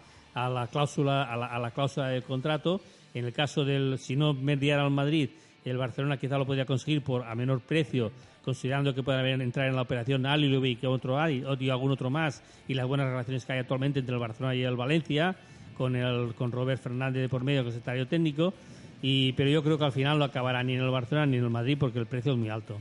cláusula 0.72 1.24
a 1.24 1.36
la, 1.36 1.48
a 1.48 1.60
la 1.60 1.72
cláusula 1.72 2.08
del 2.10 2.24
contrato. 2.24 2.80
En 3.14 3.26
el 3.26 3.34
caso 3.34 3.66
del 3.66 3.98
si 3.98 4.16
no 4.16 4.34
mediara 4.34 4.86
al 4.86 4.92
Madrid, 4.92 5.30
el 5.70 5.78
Barcelona 5.78 6.18
quizá 6.18 6.38
lo 6.38 6.46
podría 6.46 6.66
conseguir 6.66 7.02
por 7.02 7.24
a 7.24 7.36
menor 7.36 7.60
precio, 7.62 8.12
considerando 8.44 8.94
que 8.94 9.04
puede 9.04 9.20
haber 9.20 9.42
entrar 9.42 9.68
en 9.68 9.76
la 9.76 9.82
operación 9.82 10.26
Alilovic 10.26 10.80
que 10.80 10.88
otro 10.88 11.20
hay, 11.20 11.44
o 11.44 11.56
y 11.60 11.70
algún 11.70 11.92
otro 11.92 12.10
más, 12.10 12.44
y 12.68 12.76
las 12.76 12.88
buenas 12.88 13.08
relaciones 13.08 13.46
que 13.46 13.54
hay 13.54 13.60
actualmente 13.60 14.00
entre 14.00 14.14
el 14.14 14.20
Barcelona 14.20 14.56
y 14.56 14.64
el 14.64 14.76
Valencia, 14.76 15.36
con 15.78 15.96
el 15.96 16.34
con 16.36 16.52
Robert 16.52 16.82
Fernández 16.82 17.24
de 17.24 17.30
por 17.30 17.44
medio, 17.44 17.64
que 17.64 17.70
es 17.70 17.76
secretario 17.76 18.08
técnico. 18.08 18.54
Y, 19.02 19.34
pero 19.34 19.50
yo 19.50 19.64
creo 19.64 19.78
que 19.78 19.86
al 19.86 19.92
final 19.92 20.18
no 20.18 20.26
acabará 20.26 20.64
ni 20.64 20.74
en 20.74 20.82
el 20.82 20.90
Barcelona 20.90 21.26
ni 21.26 21.38
en 21.38 21.44
el 21.44 21.50
Madrid 21.50 21.78
porque 21.80 22.00
el 22.00 22.06
precio 22.06 22.32
es 22.32 22.38
muy 22.38 22.50
alto. 22.50 22.78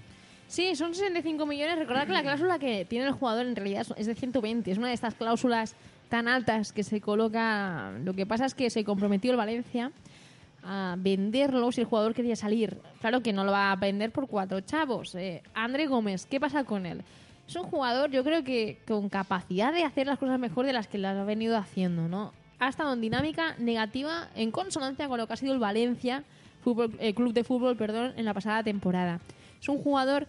Sí, 0.46 0.76
son 0.76 0.94
65 0.94 1.46
millones. 1.46 1.78
Recordad 1.78 2.06
que 2.06 2.12
la 2.12 2.22
cláusula 2.22 2.58
que 2.58 2.84
tiene 2.84 3.06
el 3.06 3.12
jugador 3.12 3.46
en 3.46 3.56
realidad 3.56 3.86
es 3.96 4.06
de 4.06 4.14
120. 4.14 4.70
Es 4.70 4.78
una 4.78 4.88
de 4.88 4.94
estas 4.94 5.14
cláusulas 5.14 5.74
tan 6.08 6.28
altas 6.28 6.72
que 6.72 6.84
se 6.84 7.00
coloca. 7.00 7.92
Lo 8.04 8.14
que 8.14 8.26
pasa 8.26 8.46
es 8.46 8.54
que 8.54 8.70
se 8.70 8.84
comprometió 8.84 9.32
el 9.32 9.36
Valencia 9.36 9.90
a 10.64 10.96
venderlo 10.98 11.70
si 11.72 11.82
el 11.82 11.86
jugador 11.86 12.14
quería 12.14 12.36
salir. 12.36 12.78
Claro 13.00 13.22
que 13.22 13.32
no 13.32 13.44
lo 13.44 13.52
va 13.52 13.72
a 13.72 13.76
vender 13.76 14.10
por 14.10 14.26
cuatro 14.26 14.60
chavos. 14.60 15.14
Eh, 15.14 15.42
André 15.54 15.86
Gómez, 15.86 16.26
¿qué 16.26 16.40
pasa 16.40 16.64
con 16.64 16.86
él? 16.86 17.02
Es 17.46 17.56
un 17.56 17.64
jugador, 17.64 18.10
yo 18.10 18.24
creo 18.24 18.42
que 18.42 18.78
con 18.86 19.08
capacidad 19.08 19.72
de 19.72 19.84
hacer 19.84 20.06
las 20.06 20.18
cosas 20.18 20.38
mejor 20.38 20.64
de 20.66 20.72
las 20.72 20.88
que 20.88 20.98
las 20.98 21.16
ha 21.16 21.24
venido 21.24 21.56
haciendo, 21.56 22.08
¿no? 22.08 22.32
Ha 22.58 22.68
estado 22.68 22.94
en 22.94 23.00
dinámica 23.00 23.54
negativa 23.58 24.28
en 24.34 24.50
consonancia 24.50 25.08
con 25.08 25.18
lo 25.18 25.26
que 25.26 25.34
ha 25.34 25.36
sido 25.36 25.52
el 25.52 25.58
Valencia 25.58 26.24
eh, 26.98 27.14
Club 27.14 27.34
de 27.34 27.44
Fútbol 27.44 27.76
perdón, 27.76 28.14
en 28.16 28.24
la 28.24 28.32
pasada 28.32 28.62
temporada. 28.62 29.20
Es 29.60 29.68
un 29.68 29.78
jugador 29.78 30.26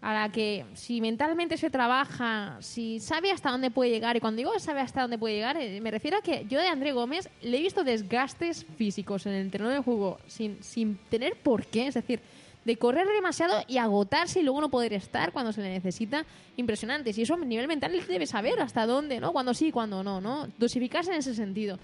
a 0.00 0.14
la 0.14 0.28
que 0.30 0.64
si 0.74 1.00
mentalmente 1.00 1.56
se 1.56 1.70
trabaja, 1.70 2.56
si 2.60 3.00
sabe 3.00 3.32
hasta 3.32 3.50
dónde 3.50 3.70
puede 3.70 3.90
llegar, 3.90 4.16
y 4.16 4.20
cuando 4.20 4.38
digo 4.38 4.58
sabe 4.58 4.80
hasta 4.80 5.02
dónde 5.02 5.18
puede 5.18 5.34
llegar, 5.34 5.56
eh, 5.56 5.80
me 5.80 5.90
refiero 5.90 6.18
a 6.18 6.22
que 6.22 6.46
yo 6.48 6.60
de 6.60 6.68
André 6.68 6.92
Gómez 6.92 7.28
le 7.42 7.58
he 7.58 7.62
visto 7.62 7.82
desgastes 7.82 8.64
físicos 8.76 9.26
en 9.26 9.32
el 9.32 9.50
terreno 9.50 9.70
de 9.70 9.80
juego 9.80 10.18
sin, 10.26 10.62
sin 10.62 10.98
tener 11.08 11.34
por 11.36 11.66
qué, 11.66 11.88
es 11.88 11.94
decir, 11.94 12.20
de 12.64 12.76
correr 12.76 13.08
demasiado 13.08 13.64
y 13.66 13.78
agotarse 13.78 14.40
y 14.40 14.42
luego 14.42 14.60
no 14.60 14.68
poder 14.68 14.92
estar 14.92 15.32
cuando 15.32 15.52
se 15.52 15.62
le 15.62 15.70
necesita, 15.70 16.26
impresionantes. 16.56 17.16
Y 17.16 17.22
eso 17.22 17.34
a 17.34 17.38
nivel 17.38 17.66
mental 17.66 17.92
debe 18.06 18.26
saber 18.26 18.60
hasta 18.60 18.84
dónde, 18.86 19.20
¿no? 19.20 19.32
Cuando 19.32 19.54
sí, 19.54 19.72
cuando 19.72 20.04
no, 20.04 20.20
¿no? 20.20 20.48
Dosificarse 20.58 21.10
en 21.10 21.18
ese 21.18 21.34
sentido. 21.34 21.78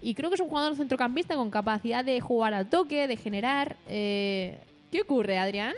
Y 0.00 0.14
creo 0.14 0.30
que 0.30 0.36
es 0.36 0.40
un 0.40 0.48
jugador 0.48 0.74
centrocampista 0.74 1.34
con 1.36 1.50
capacidad 1.50 2.02
de 2.02 2.20
jugar 2.20 2.54
al 2.54 2.70
toque, 2.70 3.06
de 3.06 3.16
generar. 3.16 3.76
eh, 3.88 4.58
¿Qué 4.90 5.02
ocurre, 5.02 5.38
Adrián? 5.38 5.74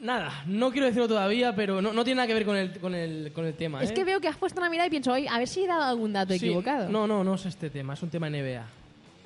Nada, 0.00 0.44
no 0.46 0.70
quiero 0.70 0.86
decirlo 0.86 1.08
todavía, 1.08 1.54
pero 1.56 1.82
no, 1.82 1.92
no 1.92 2.04
tiene 2.04 2.16
nada 2.18 2.28
que 2.28 2.34
ver 2.34 2.44
con 2.44 2.56
el, 2.56 2.78
con 2.78 2.94
el, 2.94 3.32
con 3.32 3.44
el 3.44 3.54
tema. 3.54 3.82
Es 3.82 3.90
¿eh? 3.90 3.94
que 3.94 4.04
veo 4.04 4.20
que 4.20 4.28
has 4.28 4.36
puesto 4.36 4.60
una 4.60 4.70
mirada 4.70 4.86
y 4.86 4.90
pienso, 4.90 5.12
"Oye, 5.12 5.28
a 5.28 5.38
ver 5.38 5.48
si 5.48 5.64
he 5.64 5.66
dado 5.66 5.82
algún 5.82 6.12
dato 6.12 6.32
Sí, 6.34 6.36
equivocado. 6.36 6.88
No, 6.88 7.06
no, 7.06 7.24
no 7.24 7.34
es 7.34 7.46
este 7.46 7.68
tema, 7.68 7.94
es 7.94 8.02
un 8.02 8.10
tema 8.10 8.28
NBA. 8.30 8.64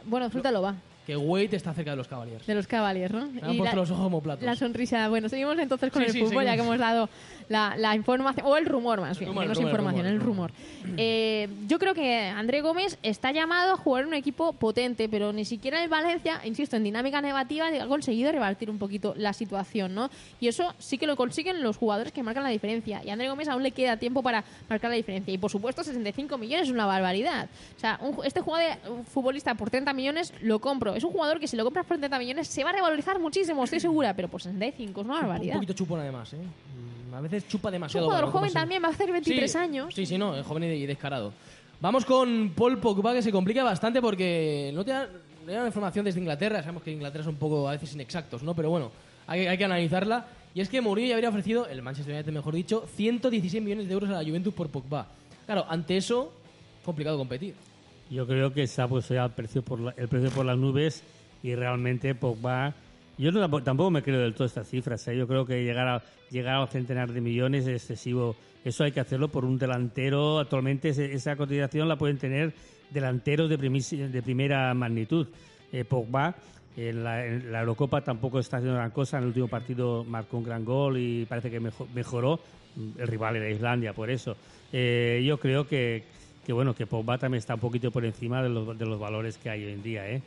Bueno, 0.06 0.30
suéltalo, 0.30 0.62
va. 0.62 0.74
Que 1.06 1.16
Wade 1.16 1.56
está 1.56 1.74
cerca 1.74 1.90
de 1.92 1.96
los 1.96 2.06
Cavaliers. 2.08 2.46
De 2.46 2.54
los 2.54 2.66
Cavaliers, 2.66 3.12
¿no? 3.12 3.26
Me 3.26 3.40
han 3.42 3.56
puesto 3.56 3.76
los 3.76 3.90
ojos 3.90 4.04
como 4.04 4.22
platos. 4.22 4.44
la 4.44 4.54
sonrisa. 4.54 5.08
Bueno, 5.08 5.28
seguimos 5.28 5.58
entonces 5.58 5.90
con 5.90 6.02
Sí, 6.02 6.06
el 6.06 6.12
sí, 6.12 6.20
fútbol, 6.20 6.44
ya 6.44 6.54
que 6.54 6.60
hemos 6.62 6.78
dado 6.78 7.08
la, 7.48 7.76
la 7.76 7.94
información, 7.96 8.46
o 8.46 8.56
el 8.56 8.66
rumor 8.66 9.00
más 9.00 9.18
bien, 9.18 9.30
rumor, 9.30 9.42
que 9.44 9.48
no 9.48 9.52
es 9.52 9.58
el 9.58 9.64
rumor, 9.64 9.72
el 9.72 9.80
información, 9.80 10.06
el 10.06 10.20
rumor, 10.20 10.52
rumor. 10.82 10.94
Eh, 10.96 11.48
yo 11.66 11.78
creo 11.78 11.94
que 11.94 12.26
André 12.28 12.60
Gómez 12.60 12.98
está 13.02 13.32
llamado 13.32 13.72
a 13.72 13.76
jugar 13.76 14.02
en 14.02 14.08
un 14.08 14.14
equipo 14.14 14.52
potente, 14.52 15.08
pero 15.08 15.32
ni 15.32 15.44
siquiera 15.44 15.82
el 15.82 15.88
Valencia, 15.88 16.40
insisto, 16.44 16.76
en 16.76 16.84
dinámica 16.84 17.20
negativa, 17.20 17.66
ha 17.66 17.86
conseguido 17.86 18.30
revertir 18.30 18.70
un 18.70 18.78
poquito 18.78 19.14
la 19.16 19.32
situación, 19.32 19.94
¿no? 19.94 20.10
Y 20.40 20.48
eso 20.48 20.72
sí 20.78 20.98
que 20.98 21.06
lo 21.06 21.16
consiguen 21.16 21.62
los 21.62 21.76
jugadores 21.76 22.12
que 22.12 22.22
marcan 22.22 22.44
la 22.44 22.50
diferencia. 22.50 23.02
Y 23.04 23.10
a 23.10 23.14
André 23.14 23.28
Gómez 23.28 23.48
aún 23.48 23.62
le 23.62 23.72
queda 23.72 23.96
tiempo 23.96 24.22
para 24.22 24.44
marcar 24.68 24.90
la 24.90 24.96
diferencia. 24.96 25.34
Y 25.34 25.38
por 25.38 25.50
supuesto, 25.50 25.82
65 25.82 26.38
millones 26.38 26.68
es 26.68 26.72
una 26.72 26.86
barbaridad. 26.86 27.48
O 27.76 27.80
sea, 27.80 27.98
un 28.00 28.24
este 28.24 28.40
jugador, 28.40 28.76
un 28.88 29.04
futbolista 29.04 29.54
por 29.54 29.70
30 29.70 29.92
millones, 29.92 30.32
lo 30.42 30.60
compro. 30.60 30.91
Es 30.94 31.04
un 31.04 31.10
jugador 31.12 31.38
que 31.40 31.46
si 31.48 31.56
lo 31.56 31.64
compras 31.64 31.86
por 31.86 31.98
30 31.98 32.18
millones 32.18 32.48
se 32.48 32.62
va 32.64 32.70
a 32.70 32.72
revalorizar 32.72 33.18
muchísimo, 33.18 33.64
estoy 33.64 33.80
segura, 33.80 34.14
pero 34.14 34.28
por 34.28 34.42
65 34.42 35.00
es 35.00 35.04
una 35.06 35.14
Un 35.16 35.20
barbaridad. 35.22 35.54
poquito 35.54 35.72
chupón 35.72 36.00
además, 36.00 36.32
¿eh? 36.34 36.38
Mm, 37.10 37.14
A 37.14 37.20
veces 37.20 37.46
chupa 37.48 37.68
Es 37.68 37.70
un 37.70 37.72
demasiado. 37.74 38.06
jugador 38.06 38.30
joven 38.30 38.52
también, 38.52 38.82
va 38.82 38.88
a 38.88 38.90
hacer 38.92 39.10
23 39.12 39.50
Sí, 39.52 39.58
años. 39.58 39.94
Sí, 39.94 40.06
sí, 40.06 40.16
no, 40.18 40.34
es 40.36 40.46
joven 40.46 40.64
y 40.64 40.86
descarado. 40.86 41.32
Vamos 41.80 42.04
con 42.04 42.52
Paul 42.56 42.78
Pogba, 42.78 43.12
que 43.12 43.22
se 43.22 43.32
complica 43.32 43.64
bastante 43.64 44.00
porque 44.00 44.70
no 44.74 44.84
te 44.84 44.92
da, 44.92 45.06
no 45.06 45.46
te 45.46 45.52
da 45.52 45.66
información 45.66 46.04
desde 46.04 46.20
Inglaterra. 46.20 46.60
Sabemos 46.60 46.82
que 46.82 46.92
Inglaterra 46.92 47.22
es 47.22 47.28
un 47.28 47.36
poco 47.36 47.68
a 47.68 47.72
veces 47.72 47.92
inexactos, 47.94 48.42
¿no? 48.42 48.54
Pero 48.54 48.70
bueno, 48.70 48.90
hay, 49.26 49.46
hay 49.46 49.58
que 49.58 49.64
analizarla. 49.64 50.26
Y 50.54 50.60
es 50.60 50.68
que 50.68 50.80
Mourinho 50.80 51.08
ya 51.08 51.14
habría 51.14 51.30
ofrecido, 51.30 51.66
el 51.66 51.82
Manchester 51.82 52.14
United 52.14 52.32
mejor 52.32 52.54
dicho, 52.54 52.86
116 52.94 53.62
millones 53.62 53.88
de 53.88 53.94
euros 53.94 54.10
a 54.10 54.12
la 54.12 54.22
Juventus 54.22 54.52
por 54.54 54.68
Pogba. 54.68 55.06
Claro, 55.46 55.64
ante 55.68 55.96
eso, 55.96 56.32
complicado 56.84 57.16
competir. 57.18 57.54
Yo 58.12 58.26
creo 58.26 58.52
que 58.52 58.66
se 58.66 58.82
ha 58.82 58.88
puesto 58.88 59.14
ya 59.14 59.24
el 59.24 59.30
precio 59.30 59.62
por, 59.62 59.80
la- 59.80 59.94
el 59.96 60.06
precio 60.08 60.30
por 60.30 60.44
las 60.44 60.58
nubes 60.58 61.02
y 61.42 61.54
realmente 61.54 62.14
Pogba... 62.14 62.74
Yo 63.18 63.30
no, 63.30 63.62
tampoco, 63.62 63.90
me 63.90 64.02
creo 64.02 64.20
del 64.20 64.34
todo 64.34 64.46
estas 64.46 64.68
cifras. 64.68 65.06
¿eh? 65.08 65.16
Yo 65.16 65.26
creo 65.28 65.44
que 65.46 65.62
llegar 65.62 65.86
a, 65.86 66.02
llegar 66.30 66.60
a 66.60 66.66
centenar 66.66 67.12
de 67.12 67.20
millones 67.20 67.66
es 67.66 67.74
excesivo. 67.82 68.34
Eso 68.64 68.84
hay 68.84 68.92
que 68.92 69.00
hacerlo 69.00 69.28
por 69.28 69.44
un 69.44 69.58
delantero. 69.58 70.38
Actualmente 70.38 70.88
esa 70.88 71.36
cotización 71.36 71.88
la 71.88 71.96
pueden 71.96 72.18
tener 72.18 72.52
delanteros 72.90 73.48
de, 73.50 73.58
primis- 73.58 73.96
de 74.10 74.22
primera 74.22 74.72
magnitud. 74.74 75.26
Eh, 75.72 75.84
Pogba 75.84 76.34
en 76.76 77.04
la, 77.04 77.24
en 77.26 77.52
la 77.52 77.60
Eurocopa 77.60 78.00
tampoco 78.02 78.38
está 78.38 78.56
haciendo 78.56 78.76
gran 78.76 78.90
cosa. 78.90 79.18
En 79.18 79.24
el 79.24 79.28
último 79.28 79.48
partido 79.48 80.04
marcó 80.04 80.38
un 80.38 80.44
gran 80.44 80.64
gol 80.64 80.96
y 80.98 81.24
parece 81.26 81.50
que 81.50 81.60
mejo- 81.60 81.88
mejoró. 81.94 82.40
El 82.98 83.06
rival 83.06 83.36
era 83.36 83.50
Islandia, 83.50 83.92
por 83.92 84.10
eso. 84.10 84.36
Eh, 84.72 85.22
yo 85.24 85.38
creo 85.38 85.68
que, 85.68 86.04
que 86.44 86.52
bueno 86.52 86.74
que 86.74 86.86
Pogba 86.86 87.18
también 87.18 87.38
está 87.38 87.54
un 87.54 87.60
poquito 87.60 87.90
por 87.90 88.04
encima 88.04 88.42
de 88.42 88.48
los, 88.48 88.78
de 88.78 88.86
los 88.86 88.98
valores 88.98 89.38
que 89.38 89.50
hay 89.50 89.64
hoy 89.64 89.72
en 89.72 89.82
día, 89.82 90.08
¿eh? 90.08 90.22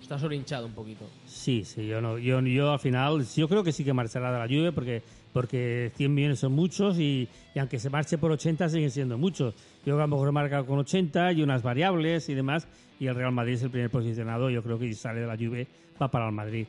Está 0.00 0.18
sobrehinchado 0.18 0.66
un 0.66 0.72
poquito. 0.72 1.04
Sí, 1.26 1.64
sí, 1.64 1.86
yo 1.86 2.00
no, 2.00 2.18
yo, 2.18 2.40
yo 2.40 2.70
al 2.70 2.78
final, 2.78 3.24
yo 3.24 3.48
creo 3.48 3.64
que 3.64 3.72
sí 3.72 3.82
que 3.84 3.92
marchará 3.92 4.32
de 4.32 4.38
la 4.38 4.46
Juve 4.46 4.72
porque 4.72 5.02
porque 5.32 5.92
100 5.96 6.14
millones 6.14 6.38
son 6.38 6.52
muchos 6.52 6.98
y, 6.98 7.28
y 7.54 7.58
aunque 7.58 7.78
se 7.78 7.90
marche 7.90 8.16
por 8.16 8.32
80 8.32 8.70
siguen 8.70 8.90
siendo 8.90 9.18
muchos. 9.18 9.54
Yo 9.54 9.82
creo 9.84 9.96
que 9.96 10.02
a 10.02 10.06
lo 10.06 10.16
mejor 10.16 10.32
marca 10.32 10.64
con 10.64 10.78
80 10.78 11.32
y 11.32 11.42
unas 11.42 11.62
variables 11.62 12.30
y 12.30 12.34
demás 12.34 12.66
y 12.98 13.06
el 13.06 13.14
Real 13.14 13.32
Madrid 13.32 13.54
es 13.54 13.62
el 13.62 13.70
primer 13.70 13.90
posicionado. 13.90 14.48
Yo 14.48 14.62
creo 14.62 14.78
que 14.78 14.88
si 14.88 14.94
sale 14.94 15.20
de 15.20 15.26
la 15.26 15.36
Juve 15.36 15.66
va 16.00 16.08
para 16.08 16.26
el 16.26 16.32
Madrid. 16.32 16.66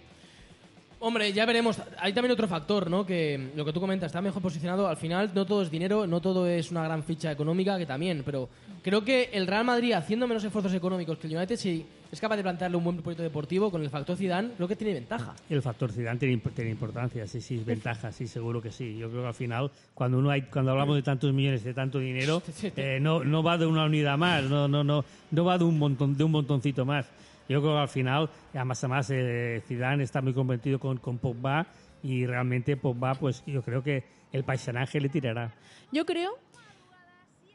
Hombre, 1.00 1.32
ya 1.32 1.46
veremos. 1.46 1.80
Hay 2.00 2.12
también 2.14 2.32
otro 2.32 2.48
factor, 2.48 2.90
¿no? 2.90 3.06
Que 3.06 3.52
lo 3.56 3.64
que 3.64 3.72
tú 3.72 3.80
comentas, 3.80 4.08
está 4.08 4.20
mejor 4.20 4.42
posicionado. 4.42 4.88
Al 4.88 4.98
final, 4.98 5.30
no 5.36 5.46
todo 5.46 5.62
es 5.62 5.70
dinero, 5.70 6.08
no 6.08 6.22
todo 6.22 6.48
es 6.48 6.72
una 6.72 6.84
gran 6.84 7.04
ficha 7.04 7.32
económica, 7.32 7.78
que 7.78 7.86
también. 7.86 8.24
Pero 8.26 8.50
creo 8.82 9.04
que 9.06 9.30
el 9.32 9.46
Real 9.46 9.64
Madrid, 9.64 9.92
haciendo 9.94 10.28
menos 10.28 10.44
esfuerzos 10.44 10.74
económicos 10.74 11.20
que 11.20 11.28
el 11.28 11.36
United, 11.38 11.56
si 11.56 11.86
es 12.12 12.20
capaz 12.20 12.38
de 12.38 12.42
plantearle 12.42 12.78
un 12.78 12.84
buen 12.84 12.98
proyecto 12.98 13.22
deportivo 13.22 13.70
con 13.70 13.84
el 13.84 13.92
factor 13.92 14.18
Zidane, 14.18 14.50
creo 14.56 14.68
que 14.68 14.76
tiene 14.76 14.94
ventaja. 14.96 15.36
El 15.52 15.62
factor 15.62 15.92
Zidane 15.92 16.18
tiene, 16.18 16.42
imp- 16.42 16.52
tiene 16.56 16.72
importancia, 16.72 17.28
sí, 17.28 17.42
sí, 17.42 17.62
ventaja, 17.64 18.12
sí, 18.12 18.28
seguro 18.28 18.60
que 18.60 18.72
sí. 18.72 18.98
Yo 18.98 19.08
creo 19.12 19.22
que 19.22 19.28
al 19.28 19.34
final, 19.36 19.70
cuando 19.94 20.18
uno 20.18 20.32
hay, 20.32 20.44
cuando 20.44 20.72
hablamos 20.72 20.96
de 20.96 21.04
tantos 21.04 21.32
millones, 21.32 21.64
de 21.64 21.76
tanto 21.76 22.00
dinero, 22.00 22.42
eh, 22.76 22.98
no, 23.00 23.24
no 23.24 23.44
va 23.44 23.60
de 23.60 23.68
una 23.68 23.86
unidad 23.86 24.18
más, 24.18 24.44
no, 24.46 24.68
no, 24.68 24.84
no, 24.84 25.06
no 25.30 25.46
va 25.46 25.60
de 25.60 25.64
un 25.64 25.78
montón, 25.78 26.18
de 26.18 26.24
un 26.24 26.32
montoncito 26.32 26.86
más. 26.86 27.06
Yo 27.50 27.62
creo 27.62 27.74
que 27.74 27.80
al 27.80 27.88
final, 27.88 28.30
además, 28.54 28.84
además 28.84 29.10
eh, 29.12 29.62
Zidane 29.66 30.04
está 30.04 30.22
muy 30.22 30.34
comprometido 30.34 30.80
con, 30.80 30.98
con 30.98 31.18
Pogba 31.18 31.68
y 32.04 32.26
realmente 32.26 32.78
Pogba, 32.78 33.16
pues 33.16 33.44
yo 33.46 33.62
creo 33.62 33.82
que 33.82 34.04
el 34.32 34.44
paisanaje 34.44 35.00
le 35.00 35.10
tirará. 35.10 35.54
Yo 35.92 36.06
creo 36.06 36.38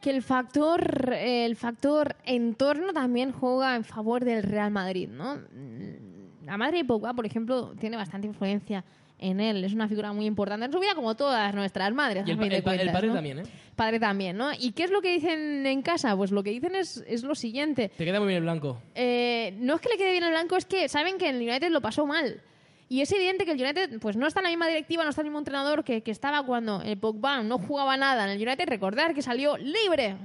que 0.01 0.09
el 0.09 0.21
factor, 0.21 1.13
el 1.13 1.55
factor 1.55 2.15
entorno 2.25 2.91
también 2.91 3.31
juega 3.31 3.75
en 3.75 3.85
favor 3.85 4.25
del 4.25 4.43
Real 4.43 4.71
Madrid, 4.71 5.07
¿no? 5.09 5.37
La 6.43 6.57
madre 6.57 6.79
de 6.79 6.85
Pogba, 6.85 7.13
por 7.13 7.25
ejemplo, 7.25 7.73
tiene 7.79 7.95
bastante 7.95 8.27
influencia 8.27 8.83
en 9.19 9.39
él. 9.39 9.63
Es 9.63 9.73
una 9.73 9.87
figura 9.87 10.11
muy 10.13 10.25
importante 10.25 10.65
en 10.65 10.71
su 10.71 10.79
vida, 10.79 10.95
como 10.95 11.15
todas 11.15 11.53
nuestras 11.55 11.93
madres. 11.93 12.23
Y 12.27 12.31
el 12.31 12.37
a 12.37 12.41
fin 12.41 12.49
de 12.49 12.57
el 12.57 12.63
pa- 12.63 12.71
el 12.73 12.77
cuentas, 12.79 12.93
padre 12.95 13.07
¿no? 13.07 13.13
también, 13.13 13.39
¿eh? 13.39 13.43
Padre 13.75 13.99
también, 13.99 14.37
¿no? 14.37 14.51
¿Y 14.59 14.71
qué 14.73 14.83
es 14.83 14.91
lo 14.91 15.01
que 15.01 15.11
dicen 15.13 15.65
en 15.65 15.81
casa? 15.81 16.15
Pues 16.15 16.31
lo 16.31 16.43
que 16.43 16.51
dicen 16.51 16.75
es, 16.75 17.03
es 17.07 17.23
lo 17.23 17.33
siguiente. 17.35 17.89
Te 17.97 18.05
queda 18.05 18.19
muy 18.19 18.27
bien 18.27 18.37
el 18.37 18.43
blanco. 18.43 18.81
Eh, 18.95 19.55
no 19.59 19.75
es 19.75 19.81
que 19.81 19.89
le 19.89 19.97
quede 19.97 20.11
bien 20.11 20.23
el 20.23 20.29
blanco, 20.31 20.55
es 20.57 20.65
que 20.65 20.87
saben 20.89 21.17
que 21.17 21.29
el 21.29 21.37
United 21.37 21.69
lo 21.71 21.81
pasó 21.81 22.05
mal. 22.05 22.41
Y 22.89 23.01
es 23.01 23.11
evidente 23.11 23.45
que 23.45 23.51
el 23.53 23.61
United 23.61 23.99
pues 23.99 24.15
no 24.17 24.27
está 24.27 24.41
en 24.41 24.43
la 24.43 24.49
misma 24.49 24.67
directiva, 24.67 25.03
no 25.03 25.09
está 25.09 25.21
el 25.21 25.25
mismo 25.27 25.39
entrenador 25.39 25.83
que, 25.83 26.03
que 26.03 26.11
estaba 26.11 26.43
cuando 26.45 26.81
el 26.83 26.97
Pogba 26.97 27.41
no 27.41 27.57
jugaba 27.57 27.97
nada 27.97 28.25
en 28.25 28.31
el 28.39 28.47
United. 28.47 28.67
Recordar 28.67 29.15
que 29.15 29.23
salió 29.23 29.57
libre 29.57 30.15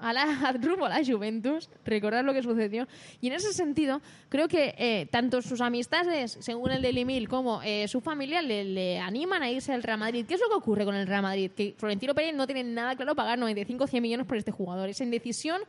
a 0.00 0.12
la, 0.12 0.52
rumbo 0.62 0.86
a 0.86 0.88
la 0.88 1.04
Juventus, 1.04 1.68
recordar 1.84 2.24
lo 2.24 2.32
que 2.32 2.42
sucedió. 2.42 2.86
Y 3.20 3.28
en 3.28 3.34
ese 3.34 3.52
sentido, 3.52 4.00
creo 4.28 4.48
que 4.48 4.74
eh, 4.78 5.08
tanto 5.10 5.42
sus 5.42 5.60
amistades, 5.60 6.38
según 6.40 6.70
el 6.70 6.82
Daily 6.82 7.04
Mail, 7.04 7.28
como 7.28 7.62
eh, 7.62 7.88
su 7.88 8.00
familia 8.00 8.42
le, 8.42 8.64
le 8.64 8.98
animan 8.98 9.42
a 9.42 9.50
irse 9.50 9.72
al 9.72 9.82
Real 9.82 9.98
Madrid. 9.98 10.24
¿Qué 10.26 10.34
es 10.34 10.40
lo 10.40 10.48
que 10.48 10.54
ocurre 10.54 10.84
con 10.84 10.94
el 10.94 11.06
Real 11.06 11.22
Madrid? 11.22 11.50
Que 11.50 11.74
Florentino 11.76 12.14
Pérez 12.14 12.34
no 12.34 12.46
tiene 12.46 12.64
nada 12.64 12.96
claro 12.96 13.14
pagar 13.14 13.38
95 13.38 13.84
o 13.84 13.86
100 13.86 14.02
millones 14.02 14.26
por 14.26 14.36
este 14.36 14.50
jugador. 14.50 14.88
Esa 14.88 15.04
indecisión 15.04 15.60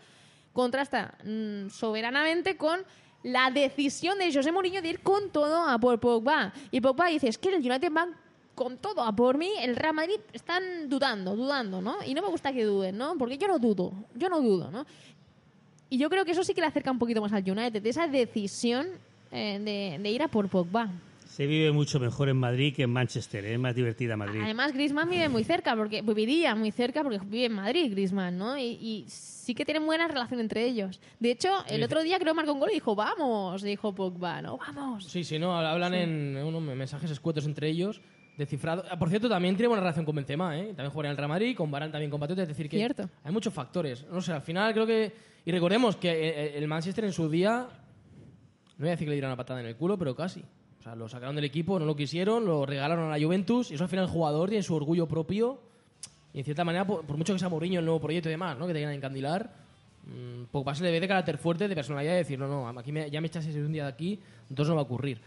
contrasta 0.54 1.18
mm, 1.24 1.70
soberanamente 1.70 2.58
con 2.58 2.82
la 3.24 3.52
decisión 3.52 4.18
de 4.18 4.34
José 4.34 4.52
Mourinho 4.52 4.82
de 4.82 4.90
ir 4.90 5.00
con 5.02 5.32
todo 5.32 5.68
a 5.68 5.78
por 5.78 6.00
Pogba. 6.00 6.54
Y 6.72 6.82
Pogba 6.82 7.08
dice, 7.08 7.28
es 7.28 7.38
que 7.38 7.50
el 7.50 7.56
United 7.56 7.92
va 7.92 8.08
con 8.60 8.76
todo 8.78 9.04
a 9.04 9.16
por 9.16 9.38
mí, 9.38 9.50
el 9.62 9.78
Real 9.78 9.94
Madrid 9.94 10.20
están 10.34 10.90
dudando, 10.90 11.34
dudando, 11.34 11.82
¿no? 11.82 11.96
Y 12.06 12.14
no 12.14 12.22
me 12.22 12.28
gusta 12.28 12.52
que 12.52 12.66
duden, 12.66 12.98
¿no? 12.98 13.18
Porque 13.18 13.38
yo 13.38 13.48
no 13.48 13.58
dudo, 13.58 13.94
yo 14.16 14.28
no 14.28 14.42
dudo, 14.42 14.70
¿no? 14.70 14.86
Y 15.90 15.98
yo 15.98 16.10
creo 16.10 16.26
que 16.26 16.32
eso 16.32 16.44
sí 16.44 16.54
que 16.54 16.60
le 16.60 16.68
acerca 16.68 16.92
un 16.92 17.00
poquito 17.00 17.22
más 17.22 17.32
al 17.32 17.50
United, 17.50 17.86
esa 17.86 18.10
decisión 18.10 18.88
eh, 19.32 19.60
de, 19.64 20.04
de 20.04 20.12
ir 20.12 20.22
a 20.22 20.28
por 20.28 20.50
Pogba. 20.50 20.90
Se 21.26 21.48
vive 21.48 21.72
mucho 21.72 22.02
mejor 22.02 22.28
en 22.28 22.36
Madrid 22.36 22.76
que 22.76 22.84
en 22.84 22.90
Manchester, 22.90 23.46
¿eh? 23.46 23.54
es 23.54 23.60
más 23.60 23.74
divertida 23.76 24.18
Madrid. 24.18 24.42
Además, 24.44 24.74
Griezmann 24.74 25.10
vive 25.10 25.30
muy 25.30 25.46
cerca, 25.46 25.74
porque 25.78 26.02
viviría 26.02 26.54
muy 26.54 26.72
cerca 26.72 27.02
porque 27.02 27.20
vive 27.24 27.46
en 27.46 27.54
Madrid, 27.54 27.90
Griezmann, 27.92 28.38
¿no? 28.38 28.58
Y, 28.58 28.78
y 28.82 29.06
sí 29.08 29.56
que 29.56 29.64
tienen 29.64 29.86
buena 29.86 30.10
relación 30.10 30.42
entre 30.42 30.66
ellos. 30.66 31.00
De 31.18 31.32
hecho, 31.32 31.50
el 31.70 31.82
otro 31.82 32.04
día 32.04 32.20
creo 32.20 32.34
que 32.34 32.36
marcó 32.36 32.52
un 32.52 32.60
gol 32.60 32.72
y 32.72 32.74
dijo, 32.74 32.94
vamos, 32.94 33.62
dijo 33.62 33.96
Pogba, 33.96 34.42
¿no? 34.42 34.58
Vamos. 34.58 35.06
Sí, 35.06 35.24
sí, 35.24 35.40
no, 35.40 35.58
hablan 35.58 35.94
en 35.94 36.36
unos 36.44 36.62
mensajes 36.62 37.10
escuetos 37.10 37.46
entre 37.46 37.70
ellos, 37.70 38.02
descifrados. 38.40 38.86
Ah, 38.90 38.98
Por 38.98 39.10
cierto, 39.10 39.30
también 39.30 39.56
tiene 39.56 39.68
buena 39.68 39.82
relación 39.82 40.06
con 40.06 40.16
Benzema, 40.16 40.58
¿eh? 40.58 40.68
También 40.76 40.90
juega 40.90 41.10
en 41.10 41.12
el 41.12 41.18
Real 41.18 41.30
Madrid, 41.30 41.56
con 41.56 41.70
Varane 41.70 41.92
también 41.92 42.10
con 42.10 42.20
Patriota, 42.20 42.42
es 42.42 42.48
decir 42.48 42.68
que 42.68 42.78
Cierto. 42.78 43.08
hay 43.24 43.32
muchos 43.32 43.54
factores. 43.54 44.06
No 44.12 44.22
sé, 44.22 44.32
al 44.34 44.42
final 44.42 44.74
creo 44.74 44.88
que... 44.88 45.14
Y 45.46 45.52
recordemos 45.52 45.96
que 45.98 46.10
eh, 46.12 46.58
el 46.58 46.68
Manchester 46.68 47.06
en 47.06 47.14
su 47.14 47.30
día, 47.30 47.68
no 47.68 48.80
voy 48.80 48.88
a 48.88 48.92
decir 48.92 49.06
que 49.06 49.10
le 49.12 49.16
dieron 49.16 49.30
una 49.30 49.38
patada 49.38 49.60
en 49.60 49.66
el 49.68 49.76
culo, 49.76 49.98
pero 49.98 50.16
casi. 50.16 50.44
O 50.80 50.82
sea, 50.84 50.96
lo 50.96 51.08
sacaron 51.10 51.36
del 51.36 51.46
equipo, 51.46 51.78
no 51.80 51.86
lo 51.86 51.96
quisieron, 51.96 52.46
lo 52.46 52.66
regalaron 52.66 53.12
a 53.12 53.18
la 53.18 53.24
Juventus, 53.24 53.70
y 53.72 53.76
eso 53.76 53.84
al 53.84 53.90
final 53.90 54.06
el 54.06 54.12
jugador 54.12 54.50
tiene 54.50 54.64
su 54.64 54.74
orgullo 54.76 55.08
propio, 55.08 55.60
y 56.34 56.40
en 56.40 56.46
cierta 56.46 56.64
manera, 56.64 56.86
por, 56.88 57.06
por 57.06 57.18
mucho 57.18 57.34
que 57.34 57.40
sea 57.40 57.50
Mourinho 57.50 57.80
el 57.80 57.86
nuevo 57.86 58.00
proyecto 58.00 58.30
y 58.30 58.32
demás, 58.32 58.58
¿no? 58.58 58.66
Que 58.68 58.74
te 58.74 58.80
quieran 58.80 58.96
encandilar, 58.96 59.50
mm, 60.06 60.44
Pogba 60.52 60.74
se 60.76 60.84
le 60.84 60.92
ve 60.92 61.00
de 61.02 61.08
carácter 61.08 61.38
fuerte, 61.38 61.68
de 61.68 61.76
personalidad, 61.76 62.14
de 62.14 62.20
decir, 62.20 62.40
no, 62.40 62.48
no, 62.48 62.68
aquí 62.80 62.92
me- 62.92 63.10
ya 63.12 63.20
me 63.20 63.28
echaste 63.28 63.52
un 63.62 63.72
día 63.74 63.84
de 63.84 63.90
aquí, 63.90 64.20
entonces 64.50 64.70
no 64.70 64.76
va 64.76 64.82
a 64.82 64.86
ocurrir. 64.86 65.20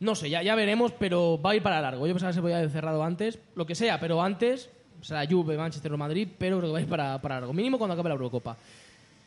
No 0.00 0.14
sé, 0.14 0.30
ya, 0.30 0.42
ya 0.42 0.54
veremos, 0.54 0.92
pero 0.92 1.40
va 1.40 1.50
a 1.50 1.56
ir 1.56 1.62
para 1.62 1.80
largo. 1.80 2.06
Yo 2.06 2.14
pensaba 2.14 2.30
que 2.30 2.34
se 2.36 2.40
podía 2.40 2.58
haber 2.58 2.70
cerrado 2.70 3.02
antes, 3.02 3.38
lo 3.56 3.66
que 3.66 3.74
sea, 3.74 3.98
pero 3.98 4.22
antes, 4.22 4.70
o 5.00 5.04
sea, 5.04 5.26
Juve, 5.28 5.56
Manchester 5.56 5.92
o 5.92 5.98
Madrid, 5.98 6.28
pero 6.38 6.58
creo 6.58 6.68
que 6.68 6.72
va 6.72 6.78
a 6.78 6.82
ir 6.82 6.88
para, 6.88 7.20
para 7.20 7.40
largo. 7.40 7.52
Mínimo 7.52 7.78
cuando 7.78 7.94
acabe 7.94 8.08
la 8.08 8.14
Eurocopa. 8.14 8.56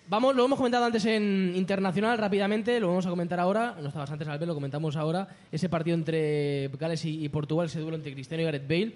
Vamos, 0.08 0.36
lo 0.36 0.46
hemos 0.46 0.58
comentado 0.58 0.84
antes 0.84 1.06
en 1.06 1.54
internacional 1.56 2.18
rápidamente, 2.18 2.80
lo 2.80 2.88
vamos 2.88 3.06
a 3.06 3.10
comentar 3.10 3.40
ahora, 3.40 3.76
no 3.80 3.88
estabas 3.88 4.12
antes 4.12 4.28
al 4.28 4.40
ver, 4.40 4.48
lo 4.48 4.54
comentamos 4.54 4.96
ahora, 4.96 5.28
ese 5.52 5.70
partido 5.70 5.96
entre 5.96 6.70
Gales 6.70 7.06
y, 7.06 7.24
y 7.24 7.30
Portugal, 7.30 7.68
ese 7.68 7.80
duelo 7.80 7.96
entre 7.96 8.14
Cristiano 8.14 8.42
y 8.42 8.46
Gareth 8.46 8.68
Bale. 8.68 8.94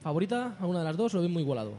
¿Favorita 0.00 0.56
alguna 0.60 0.80
de 0.80 0.84
las 0.84 0.96
dos 0.96 1.14
o 1.14 1.18
lo 1.18 1.22
ven 1.22 1.32
muy 1.32 1.42
igualado? 1.42 1.74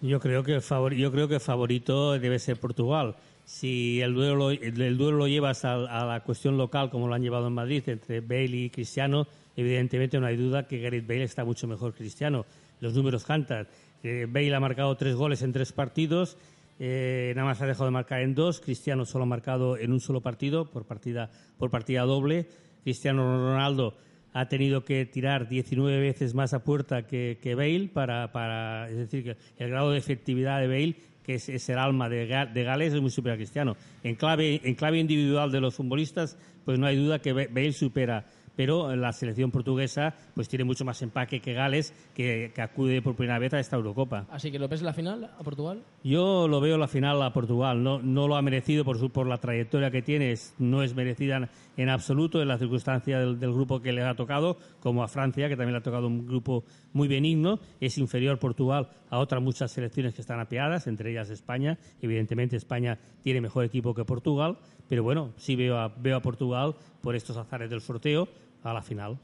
Yo 0.00 0.20
creo 0.20 0.44
que 0.44 0.54
el 0.54 0.62
favor- 0.62 0.94
yo 0.94 1.10
creo 1.10 1.26
que 1.28 1.34
el 1.34 1.40
favorito 1.40 2.18
debe 2.18 2.38
ser 2.38 2.58
Portugal. 2.60 3.16
Si 3.44 4.00
el 4.00 4.14
duelo 4.14 4.36
lo, 4.36 4.50
el, 4.50 4.80
el 4.80 4.96
duelo 4.98 5.18
lo 5.18 5.26
llevas 5.28 5.64
a, 5.64 5.74
a 5.74 6.04
la 6.06 6.20
cuestión 6.22 6.56
local 6.56 6.90
como 6.90 7.08
lo 7.08 7.14
han 7.14 7.22
llevado 7.22 7.48
en 7.48 7.54
Madrid 7.54 7.82
entre 7.86 8.20
Bale 8.20 8.56
y 8.56 8.70
Cristiano, 8.70 9.26
evidentemente 9.56 10.20
no 10.20 10.26
hay 10.26 10.36
duda 10.36 10.68
que 10.68 10.78
Gareth 10.80 11.06
Bale 11.06 11.24
está 11.24 11.44
mucho 11.44 11.66
mejor 11.66 11.92
que 11.92 11.98
Cristiano. 11.98 12.44
Los 12.80 12.94
números 12.94 13.24
cantan. 13.24 13.66
Eh, 14.04 14.26
Bale 14.28 14.54
ha 14.54 14.60
marcado 14.60 14.94
tres 14.96 15.16
goles 15.16 15.42
en 15.42 15.52
tres 15.52 15.72
partidos, 15.72 16.36
eh, 16.78 17.32
nada 17.34 17.48
más 17.48 17.60
ha 17.60 17.66
dejado 17.66 17.86
de 17.86 17.90
marcar 17.90 18.20
en 18.20 18.36
dos. 18.36 18.60
Cristiano 18.60 19.04
solo 19.04 19.24
ha 19.24 19.26
marcado 19.26 19.76
en 19.76 19.90
un 19.92 19.98
solo 20.00 20.20
partido 20.20 20.66
por 20.70 20.84
partida 20.84 21.30
por 21.58 21.70
partida 21.70 22.02
doble. 22.02 22.46
Cristiano 22.84 23.22
Ronaldo 23.50 23.94
ha 24.32 24.48
tenido 24.48 24.84
que 24.84 25.06
tirar 25.06 25.48
19 25.48 26.00
veces 26.00 26.34
más 26.34 26.52
a 26.54 26.62
puerta 26.64 27.06
que, 27.06 27.38
Bale 27.56 27.88
para, 27.92 28.30
para 28.32 28.88
es 28.90 28.96
decir 28.96 29.24
que 29.24 29.36
el 29.62 29.70
grado 29.70 29.90
de 29.90 29.98
efectividad 29.98 30.60
de 30.60 30.66
Bale 30.68 30.96
que 31.24 31.34
es, 31.34 31.68
el 31.68 31.78
alma 31.78 32.08
de, 32.08 32.26
de 32.26 32.64
Gales 32.64 32.94
es 32.94 33.00
muy 33.00 33.10
superior 33.10 33.34
a 33.34 33.38
Cristiano 33.38 33.76
en 34.02 34.14
clave 34.14 34.60
en 34.64 34.74
clave 34.74 34.98
individual 34.98 35.50
de 35.52 35.60
los 35.60 35.74
futbolistas 35.74 36.38
pues 36.64 36.78
no 36.78 36.86
hay 36.86 36.96
duda 36.96 37.20
que 37.20 37.32
Ba- 37.32 37.46
Bale 37.50 37.72
supera 37.72 38.26
pero 38.58 38.96
la 38.96 39.12
selección 39.12 39.52
portuguesa 39.52 40.16
pues 40.34 40.48
tiene 40.48 40.64
mucho 40.64 40.84
más 40.84 41.00
empaque 41.00 41.38
que 41.38 41.52
Gales 41.52 41.94
que, 42.12 42.50
que 42.52 42.60
acude 42.60 43.00
por 43.00 43.14
primera 43.14 43.38
vez 43.38 43.54
a 43.54 43.60
esta 43.60 43.76
Eurocopa 43.76 44.26
Así 44.30 44.50
que 44.50 44.58
lo 44.58 44.66
ves 44.66 44.80
en 44.80 44.86
la 44.86 44.92
final 44.92 45.30
a 45.38 45.44
Portugal. 45.44 45.80
yo 46.02 46.48
lo 46.48 46.60
veo 46.60 46.76
la 46.76 46.88
final 46.88 47.22
a 47.22 47.32
Portugal. 47.32 47.84
No, 47.84 48.00
no 48.02 48.26
lo 48.26 48.34
ha 48.34 48.42
merecido 48.42 48.84
por, 48.84 48.98
su, 48.98 49.10
por 49.10 49.28
la 49.28 49.38
trayectoria 49.38 49.92
que 49.92 50.02
tiene. 50.02 50.34
No 50.58 50.82
es 50.82 50.96
merecida 50.96 51.48
en 51.76 51.88
absoluto 51.88 52.42
en 52.42 52.48
la 52.48 52.58
circunstancia 52.58 53.20
del, 53.20 53.38
del 53.38 53.52
grupo 53.52 53.80
que 53.80 53.92
le 53.92 54.02
ha 54.02 54.16
tocado, 54.16 54.56
como 54.80 55.04
a 55.04 55.08
Francia, 55.08 55.48
que 55.48 55.56
también 55.56 55.74
le 55.74 55.78
ha 55.78 55.82
tocado 55.82 56.08
un 56.08 56.26
grupo 56.26 56.64
muy 56.92 57.06
benigno. 57.06 57.60
Es 57.80 57.96
inferior 57.96 58.40
Portugal 58.40 58.88
a 59.08 59.18
otras 59.18 59.40
muchas 59.40 59.70
selecciones 59.70 60.14
que 60.14 60.20
están 60.20 60.40
apeadas, 60.40 60.88
entre 60.88 61.12
ellas 61.12 61.30
España. 61.30 61.78
Evidentemente 62.02 62.56
España 62.56 62.98
tiene 63.22 63.40
mejor 63.40 63.64
equipo 63.64 63.94
que 63.94 64.04
Portugal, 64.04 64.58
pero 64.88 65.04
bueno, 65.04 65.32
sí 65.36 65.54
veo 65.54 65.78
a, 65.78 65.88
veo 65.88 66.16
a 66.16 66.22
Portugal 66.22 66.74
por 67.00 67.14
estos 67.14 67.36
azares 67.36 67.70
del 67.70 67.80
sorteo 67.80 68.28
a 68.64 68.72
la 68.72 68.82
final. 68.82 69.18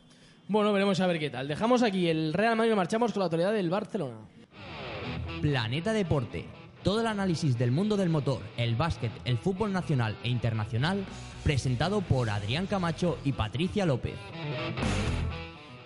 Bueno, 0.48 0.72
veremos 0.72 1.00
a 1.00 1.06
ver 1.06 1.18
qué 1.18 1.30
tal. 1.30 1.48
Dejamos 1.48 1.82
aquí 1.82 2.08
el 2.08 2.32
Real 2.34 2.56
Madrid 2.56 2.72
y 2.72 2.76
marchamos 2.76 3.12
con 3.12 3.20
la 3.20 3.24
autoridad 3.24 3.52
del 3.52 3.70
Barcelona. 3.70 4.18
Planeta 5.40 5.92
Deporte. 5.92 6.44
Todo 6.82 7.00
el 7.00 7.06
análisis 7.06 7.56
del 7.56 7.70
mundo 7.70 7.96
del 7.96 8.10
motor, 8.10 8.42
el 8.58 8.76
básquet, 8.76 9.10
el 9.24 9.38
fútbol 9.38 9.72
nacional 9.72 10.16
e 10.22 10.28
internacional, 10.28 11.02
presentado 11.42 12.02
por 12.02 12.28
Adrián 12.28 12.66
Camacho 12.66 13.18
y 13.24 13.32
Patricia 13.32 13.86
López. 13.86 14.14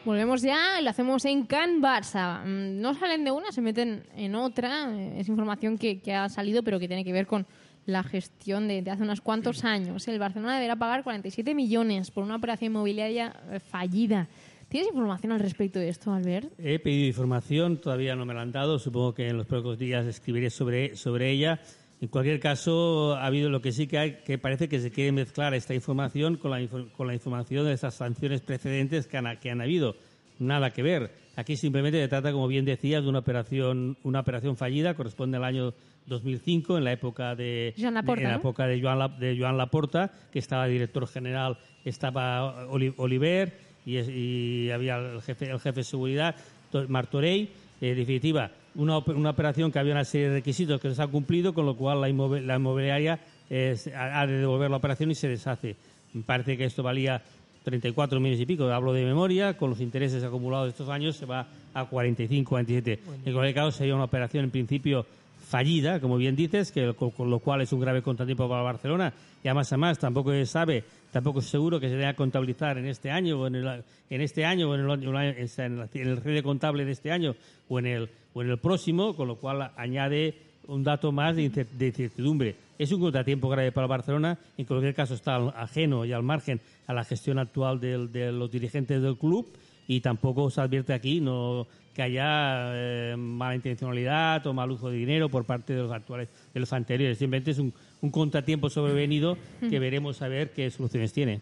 Volvemos 0.04 0.42
ya, 0.42 0.80
lo 0.80 0.90
hacemos 0.90 1.24
en 1.24 1.44
Can 1.46 1.80
Barça. 1.80 2.42
Mm, 2.44 2.80
No 2.80 2.94
salen 2.94 3.24
de 3.24 3.30
una, 3.30 3.52
se 3.52 3.60
meten 3.60 4.04
en 4.16 4.34
otra. 4.34 4.90
Eh, 4.92 5.20
Es 5.20 5.28
información 5.28 5.78
que, 5.78 6.00
que 6.00 6.14
ha 6.14 6.28
salido, 6.28 6.62
pero 6.64 6.80
que 6.80 6.88
tiene 6.88 7.04
que 7.04 7.12
ver 7.12 7.26
con 7.26 7.46
la 7.88 8.02
gestión 8.02 8.68
de, 8.68 8.82
de 8.82 8.90
hace 8.90 9.02
unos 9.02 9.22
cuantos 9.22 9.64
años. 9.64 10.06
El 10.08 10.18
Barcelona 10.18 10.56
deberá 10.56 10.76
pagar 10.76 11.02
47 11.02 11.54
millones 11.54 12.10
por 12.10 12.22
una 12.22 12.36
operación 12.36 12.72
inmobiliaria 12.72 13.34
eh, 13.50 13.60
fallida. 13.60 14.28
¿Tienes 14.68 14.90
información 14.90 15.32
al 15.32 15.40
respecto 15.40 15.78
de 15.78 15.88
esto, 15.88 16.12
Albert? 16.12 16.52
He 16.58 16.78
pedido 16.78 17.06
información, 17.06 17.80
todavía 17.80 18.14
no 18.14 18.26
me 18.26 18.34
la 18.34 18.42
han 18.42 18.52
dado, 18.52 18.78
supongo 18.78 19.14
que 19.14 19.28
en 19.28 19.38
los 19.38 19.46
próximos 19.46 19.78
días 19.78 20.04
escribiré 20.04 20.50
sobre, 20.50 20.96
sobre 20.96 21.30
ella. 21.30 21.60
En 22.02 22.08
cualquier 22.08 22.38
caso, 22.40 23.14
ha 23.14 23.24
habido 23.24 23.48
lo 23.48 23.62
que 23.62 23.72
sí 23.72 23.86
que 23.86 23.98
hay, 23.98 24.12
que 24.22 24.36
parece 24.36 24.68
que 24.68 24.80
se 24.80 24.90
quiere 24.90 25.10
mezclar 25.10 25.54
esta 25.54 25.72
información 25.72 26.36
con 26.36 26.50
la, 26.50 26.68
con 26.68 27.06
la 27.06 27.14
información 27.14 27.64
de 27.64 27.72
estas 27.72 27.94
sanciones 27.94 28.42
precedentes 28.42 29.06
que 29.06 29.16
han, 29.16 29.38
que 29.38 29.50
han 29.50 29.62
habido. 29.62 29.96
Nada 30.38 30.70
que 30.70 30.82
ver. 30.82 31.10
Aquí 31.36 31.56
simplemente 31.56 32.00
se 32.00 32.08
trata, 32.08 32.32
como 32.32 32.48
bien 32.48 32.64
decías, 32.64 33.02
de 33.02 33.08
una 33.08 33.20
operación, 33.20 33.96
una 34.02 34.20
operación 34.20 34.56
fallida, 34.56 34.94
corresponde 34.94 35.36
al 35.36 35.44
año 35.44 35.74
2005, 36.06 36.78
en 36.78 36.84
la 36.84 36.92
época 36.92 37.34
de, 37.34 37.74
Joan 37.78 37.94
Laporta, 37.94 38.22
en 38.22 38.28
la 38.28 38.34
¿no? 38.34 38.38
época 38.40 38.66
de 38.66 38.80
Joan, 38.80 38.98
La- 38.98 39.08
de 39.08 39.36
Joan 39.38 39.56
Laporta, 39.58 40.10
que 40.32 40.38
estaba 40.38 40.66
director 40.66 41.06
general, 41.06 41.58
estaba 41.84 42.66
Oli- 42.68 42.94
Oliver 42.96 43.52
y, 43.86 44.70
había 44.70 44.96
el 44.98 45.22
jefe, 45.22 45.50
el 45.50 45.60
jefe 45.60 45.80
de 45.80 45.84
seguridad, 45.84 46.34
To- 46.72 46.86
Martorell. 46.88 47.48
En 47.80 47.96
definitiva, 47.96 48.50
una, 48.74 48.98
una 48.98 49.30
operación 49.30 49.70
que 49.70 49.78
había 49.78 49.92
una 49.92 50.04
serie 50.04 50.28
de 50.28 50.34
requisitos 50.36 50.80
que 50.80 50.92
se 50.94 51.02
ha 51.02 51.06
cumplido, 51.06 51.54
con 51.54 51.64
lo 51.66 51.76
cual 51.76 52.00
la, 52.00 52.08
inmobiliaria 52.08 53.20
eh, 53.50 53.76
ha 53.96 54.26
de 54.26 54.38
devolver 54.38 54.70
la 54.70 54.76
operación 54.78 55.10
y 55.10 55.14
se 55.14 55.28
deshace. 55.28 55.76
Me 56.12 56.22
parece 56.22 56.56
que 56.56 56.64
esto 56.64 56.82
valía 56.82 57.22
34 57.68 58.18
millones 58.20 58.40
y 58.40 58.46
pico, 58.46 58.64
hablo 58.70 58.92
de 58.92 59.04
memoria, 59.04 59.56
con 59.56 59.70
los 59.70 59.80
intereses 59.80 60.22
acumulados 60.24 60.66
de 60.66 60.70
estos 60.70 60.88
años 60.88 61.16
se 61.16 61.26
va 61.26 61.46
a 61.74 61.84
45, 61.84 62.48
47. 62.48 62.98
En 63.24 63.32
cualquier 63.32 63.54
caso, 63.54 63.70
sería 63.72 63.94
una 63.94 64.04
operación 64.04 64.44
en 64.44 64.50
principio 64.50 65.06
fallida, 65.48 66.00
como 66.00 66.16
bien 66.18 66.36
dices, 66.36 66.72
que 66.72 66.92
con, 66.94 67.30
lo 67.30 67.38
cual 67.38 67.62
es 67.62 67.72
un 67.72 67.80
grave 67.80 68.02
contratiempo 68.02 68.48
para 68.48 68.62
Barcelona. 68.62 69.12
Y 69.42 69.48
además, 69.48 69.72
además 69.72 69.98
tampoco 69.98 70.30
se 70.32 70.44
sabe, 70.46 70.84
tampoco 71.10 71.38
es 71.38 71.46
seguro 71.46 71.80
que 71.80 71.88
se 71.88 71.96
deba 71.96 72.12
contabilizar 72.14 72.76
en 72.78 72.86
este 72.86 73.10
año 73.10 73.40
o 73.40 73.46
en, 73.46 73.54
el, 73.54 73.82
en 74.10 74.20
este 74.20 74.44
año 74.44 74.68
o 74.70 74.74
en 74.74 74.80
el, 74.80 74.90
año- 74.90 75.34
en 75.38 75.88
en 75.94 76.08
el 76.08 76.16
red 76.18 76.42
contable 76.42 76.84
de 76.84 76.92
este 76.92 77.10
año 77.12 77.34
o 77.68 77.78
en 77.78 77.86
el 77.86 78.10
o 78.34 78.42
en 78.42 78.50
el 78.50 78.58
próximo, 78.58 79.16
con 79.16 79.26
lo 79.26 79.36
cual 79.36 79.70
añade 79.76 80.34
un 80.68 80.84
dato 80.84 81.10
más 81.12 81.34
de 81.34 81.50
incer- 81.50 81.68
de 81.70 81.86
incertidumbre. 81.88 82.54
Es 82.78 82.92
un 82.92 83.00
contratiempo 83.00 83.48
grave 83.48 83.72
para 83.72 83.86
Barcelona, 83.86 84.38
en 84.56 84.64
cualquier 84.66 84.94
caso 84.94 85.14
está 85.14 85.36
ajeno 85.60 86.04
y 86.04 86.12
al 86.12 86.22
margen 86.22 86.60
a 86.86 86.94
la 86.94 87.04
gestión 87.04 87.38
actual 87.38 87.80
del- 87.80 88.12
de 88.12 88.30
los 88.30 88.50
dirigentes 88.50 89.02
del 89.02 89.16
club 89.16 89.48
y 89.88 90.00
tampoco 90.00 90.50
se 90.50 90.60
advierte 90.60 90.92
aquí 90.92 91.20
no 91.20 91.66
que 91.94 92.02
haya 92.02 92.70
eh, 92.74 93.16
mala 93.18 93.56
intencionalidad 93.56 94.46
o 94.46 94.52
mal 94.54 94.70
uso 94.70 94.88
de 94.88 94.98
dinero 94.98 95.28
por 95.28 95.44
parte 95.44 95.72
de 95.74 95.82
los 95.82 95.90
actuales 95.90 96.28
de 96.54 96.60
los 96.60 96.72
anteriores. 96.72 97.18
Simplemente 97.18 97.50
es 97.50 97.58
un, 97.58 97.72
un 98.02 98.10
contratiempo 98.10 98.70
sobrevenido 98.70 99.36
que 99.68 99.78
veremos 99.80 100.22
a 100.22 100.28
ver 100.28 100.50
qué 100.52 100.70
soluciones 100.70 101.12
tiene 101.12 101.40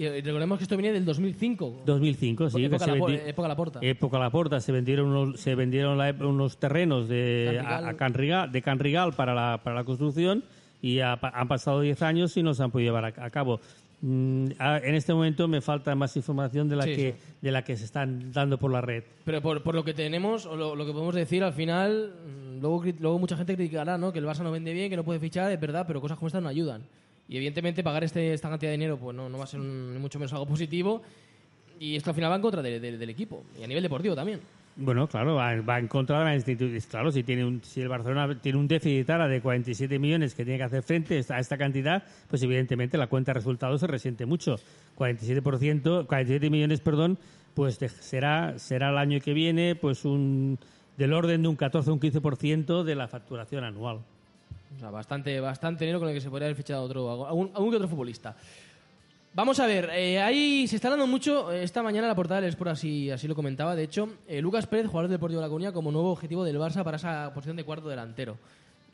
Y 0.00 0.06
eh, 0.06 0.22
recordemos 0.24 0.56
que 0.56 0.64
esto 0.64 0.78
viene 0.78 0.94
del 0.94 1.04
2005. 1.04 1.82
2005 1.84 2.48
sí 2.48 2.64
época, 2.64 2.86
Lapo- 2.86 3.06
vendi- 3.08 3.20
época 3.26 3.48
Laporta. 3.48 3.78
época 3.82 4.18
Laporta 4.18 4.58
se 4.60 4.72
vendieron 4.72 5.08
unos, 5.08 5.38
se 5.38 5.54
vendieron 5.54 5.98
la- 5.98 6.14
unos 6.20 6.56
terrenos 6.56 7.06
de 7.06 7.60
Can 7.98 8.14
Rigal. 8.14 8.40
a, 8.40 8.44
a 8.44 8.46
de 8.46 8.62
Can 8.62 8.78
Rigal 8.78 9.12
para 9.12 9.34
la, 9.34 9.60
para 9.62 9.76
la 9.76 9.84
construcción 9.84 10.42
y 10.80 11.00
ha 11.00 11.18
han 11.20 11.48
pasado 11.48 11.82
10 11.82 12.00
años 12.00 12.34
y 12.38 12.42
no 12.42 12.54
se 12.54 12.62
han 12.62 12.70
podido 12.70 12.88
llevar 12.96 13.12
a, 13.20 13.24
a 13.26 13.28
cabo. 13.28 13.60
Mm, 14.00 14.52
en 14.58 14.94
este 14.94 15.12
momento 15.12 15.46
me 15.48 15.60
falta 15.60 15.94
más 15.94 16.16
información 16.16 16.66
de 16.70 16.76
la 16.76 16.84
Sí, 16.84 16.96
que 16.96 17.12
sí. 17.12 17.18
de 17.42 17.52
la 17.52 17.62
que 17.62 17.76
se 17.76 17.84
están 17.84 18.32
dando 18.32 18.56
por 18.56 18.72
la 18.72 18.80
red. 18.80 19.04
Pero 19.26 19.42
por, 19.42 19.62
por 19.62 19.74
lo 19.74 19.84
que 19.84 19.92
tenemos, 19.92 20.46
o 20.46 20.56
lo, 20.56 20.74
lo 20.74 20.86
que 20.86 20.92
podemos 20.92 21.14
decir, 21.14 21.44
al 21.44 21.52
final, 21.52 22.14
mm, 22.56 22.60
luego, 22.62 22.82
luego 23.00 23.18
mucha 23.18 23.36
gente 23.36 23.54
criticará 23.54 23.98
¿no? 23.98 24.14
que 24.14 24.18
el 24.20 24.24
Barça 24.24 24.42
no 24.42 24.50
vende 24.50 24.72
bien, 24.72 24.88
que 24.88 24.96
no 24.96 25.04
puede 25.04 25.20
fichar, 25.20 25.52
es 25.52 25.60
verdad, 25.60 25.84
pero 25.86 26.00
cosas 26.00 26.16
como 26.16 26.28
estas 26.28 26.42
no 26.42 26.48
ayudan. 26.48 26.80
Y 27.30 27.36
evidentemente 27.36 27.82
pagar 27.82 28.04
este, 28.04 28.34
esta 28.34 28.50
cantidad 28.50 28.70
de 28.72 28.76
dinero 28.76 28.98
pues 28.98 29.16
no, 29.16 29.28
no 29.30 29.38
va 29.38 29.44
a 29.44 29.46
ser 29.46 29.60
un- 29.60 29.96
mucho 30.00 30.18
menos 30.18 30.32
algo 30.34 30.46
positivo. 30.46 31.00
Y 31.78 31.96
esto 31.96 32.10
al 32.10 32.14
final 32.16 32.30
va 32.30 32.36
en 32.36 32.42
contra 32.42 32.60
de- 32.60 32.78
de- 32.80 32.98
del 32.98 33.08
equipo. 33.08 33.42
Y 33.58 33.62
a 33.64 33.66
nivel 33.66 33.82
deportivo 33.82 34.14
también. 34.14 34.40
Bueno, 34.76 35.06
claro, 35.08 35.34
va, 35.36 35.54
va 35.60 35.78
en 35.78 35.88
contra 35.88 36.18
de 36.20 36.24
la 36.24 36.34
institución. 36.34 36.80
Claro, 36.90 37.10
si, 37.12 37.22
tiene 37.22 37.44
un, 37.44 37.62
si 37.62 37.80
el 37.82 37.88
Barcelona 37.88 38.38
tiene 38.40 38.58
un 38.58 38.66
déficit 38.68 39.08
ahora 39.10 39.28
de 39.28 39.40
47 39.40 39.98
millones 39.98 40.34
que 40.34 40.44
tiene 40.44 40.58
que 40.58 40.64
hacer 40.64 40.82
frente 40.82 41.22
a 41.28 41.38
esta, 41.38 41.56
cantidad, 41.58 42.02
pues 42.28 42.42
evidentemente 42.42 42.96
la 42.98 43.06
cuenta 43.06 43.30
de 43.32 43.38
resultados 43.40 43.80
se 43.80 43.86
resiente 43.86 44.26
mucho. 44.26 44.56
47%, 44.98 46.06
47 46.06 46.50
millones, 46.50 46.80
perdón, 46.80 47.18
pues 47.54 47.76
será, 48.00 48.58
será 48.58 48.90
el 48.90 48.98
año 48.98 49.20
que 49.20 49.32
viene 49.34 49.74
pues 49.74 50.04
un 50.04 50.58
del 50.96 51.12
orden 51.12 51.42
de 51.42 51.48
un 51.48 51.56
14 51.56 51.90
o 51.90 51.94
un 51.94 52.00
15% 52.00 52.82
de 52.84 52.94
la 52.94 53.08
facturación 53.08 53.64
anual. 53.64 54.00
O 54.76 54.78
sea, 54.78 54.90
bastante, 54.90 55.40
bastante 55.40 55.84
dinero 55.84 55.98
con 55.98 56.08
el 56.08 56.14
que 56.14 56.20
se 56.20 56.30
podría 56.30 56.46
haber 56.46 56.56
fichado 56.56 56.82
otro, 56.82 57.26
algún, 57.26 57.50
algún 57.54 57.70
que 57.70 57.76
otro 57.76 57.88
futbolista. 57.88 58.36
Vamos 59.32 59.60
a 59.60 59.66
ver, 59.66 59.90
eh, 59.92 60.20
ahí 60.20 60.66
se 60.66 60.74
está 60.74 60.88
hablando 60.88 61.06
mucho, 61.06 61.52
eh, 61.52 61.62
esta 61.62 61.84
mañana 61.84 62.08
la 62.08 62.16
portada 62.16 62.40
del 62.40 62.50
Sport 62.50 62.72
así, 62.72 63.12
así 63.12 63.28
lo 63.28 63.36
comentaba, 63.36 63.76
de 63.76 63.84
hecho, 63.84 64.08
eh, 64.26 64.40
Lucas 64.40 64.66
Pérez, 64.66 64.86
jugador 64.88 65.08
del 65.08 65.18
Deportivo 65.18 65.40
de 65.40 65.46
La 65.46 65.48
Coruña, 65.48 65.72
como 65.72 65.92
nuevo 65.92 66.10
objetivo 66.10 66.42
del 66.42 66.58
Barça 66.58 66.82
para 66.82 66.96
esa 66.96 67.32
posición 67.32 67.56
de 67.56 67.62
cuarto 67.62 67.88
delantero. 67.88 68.38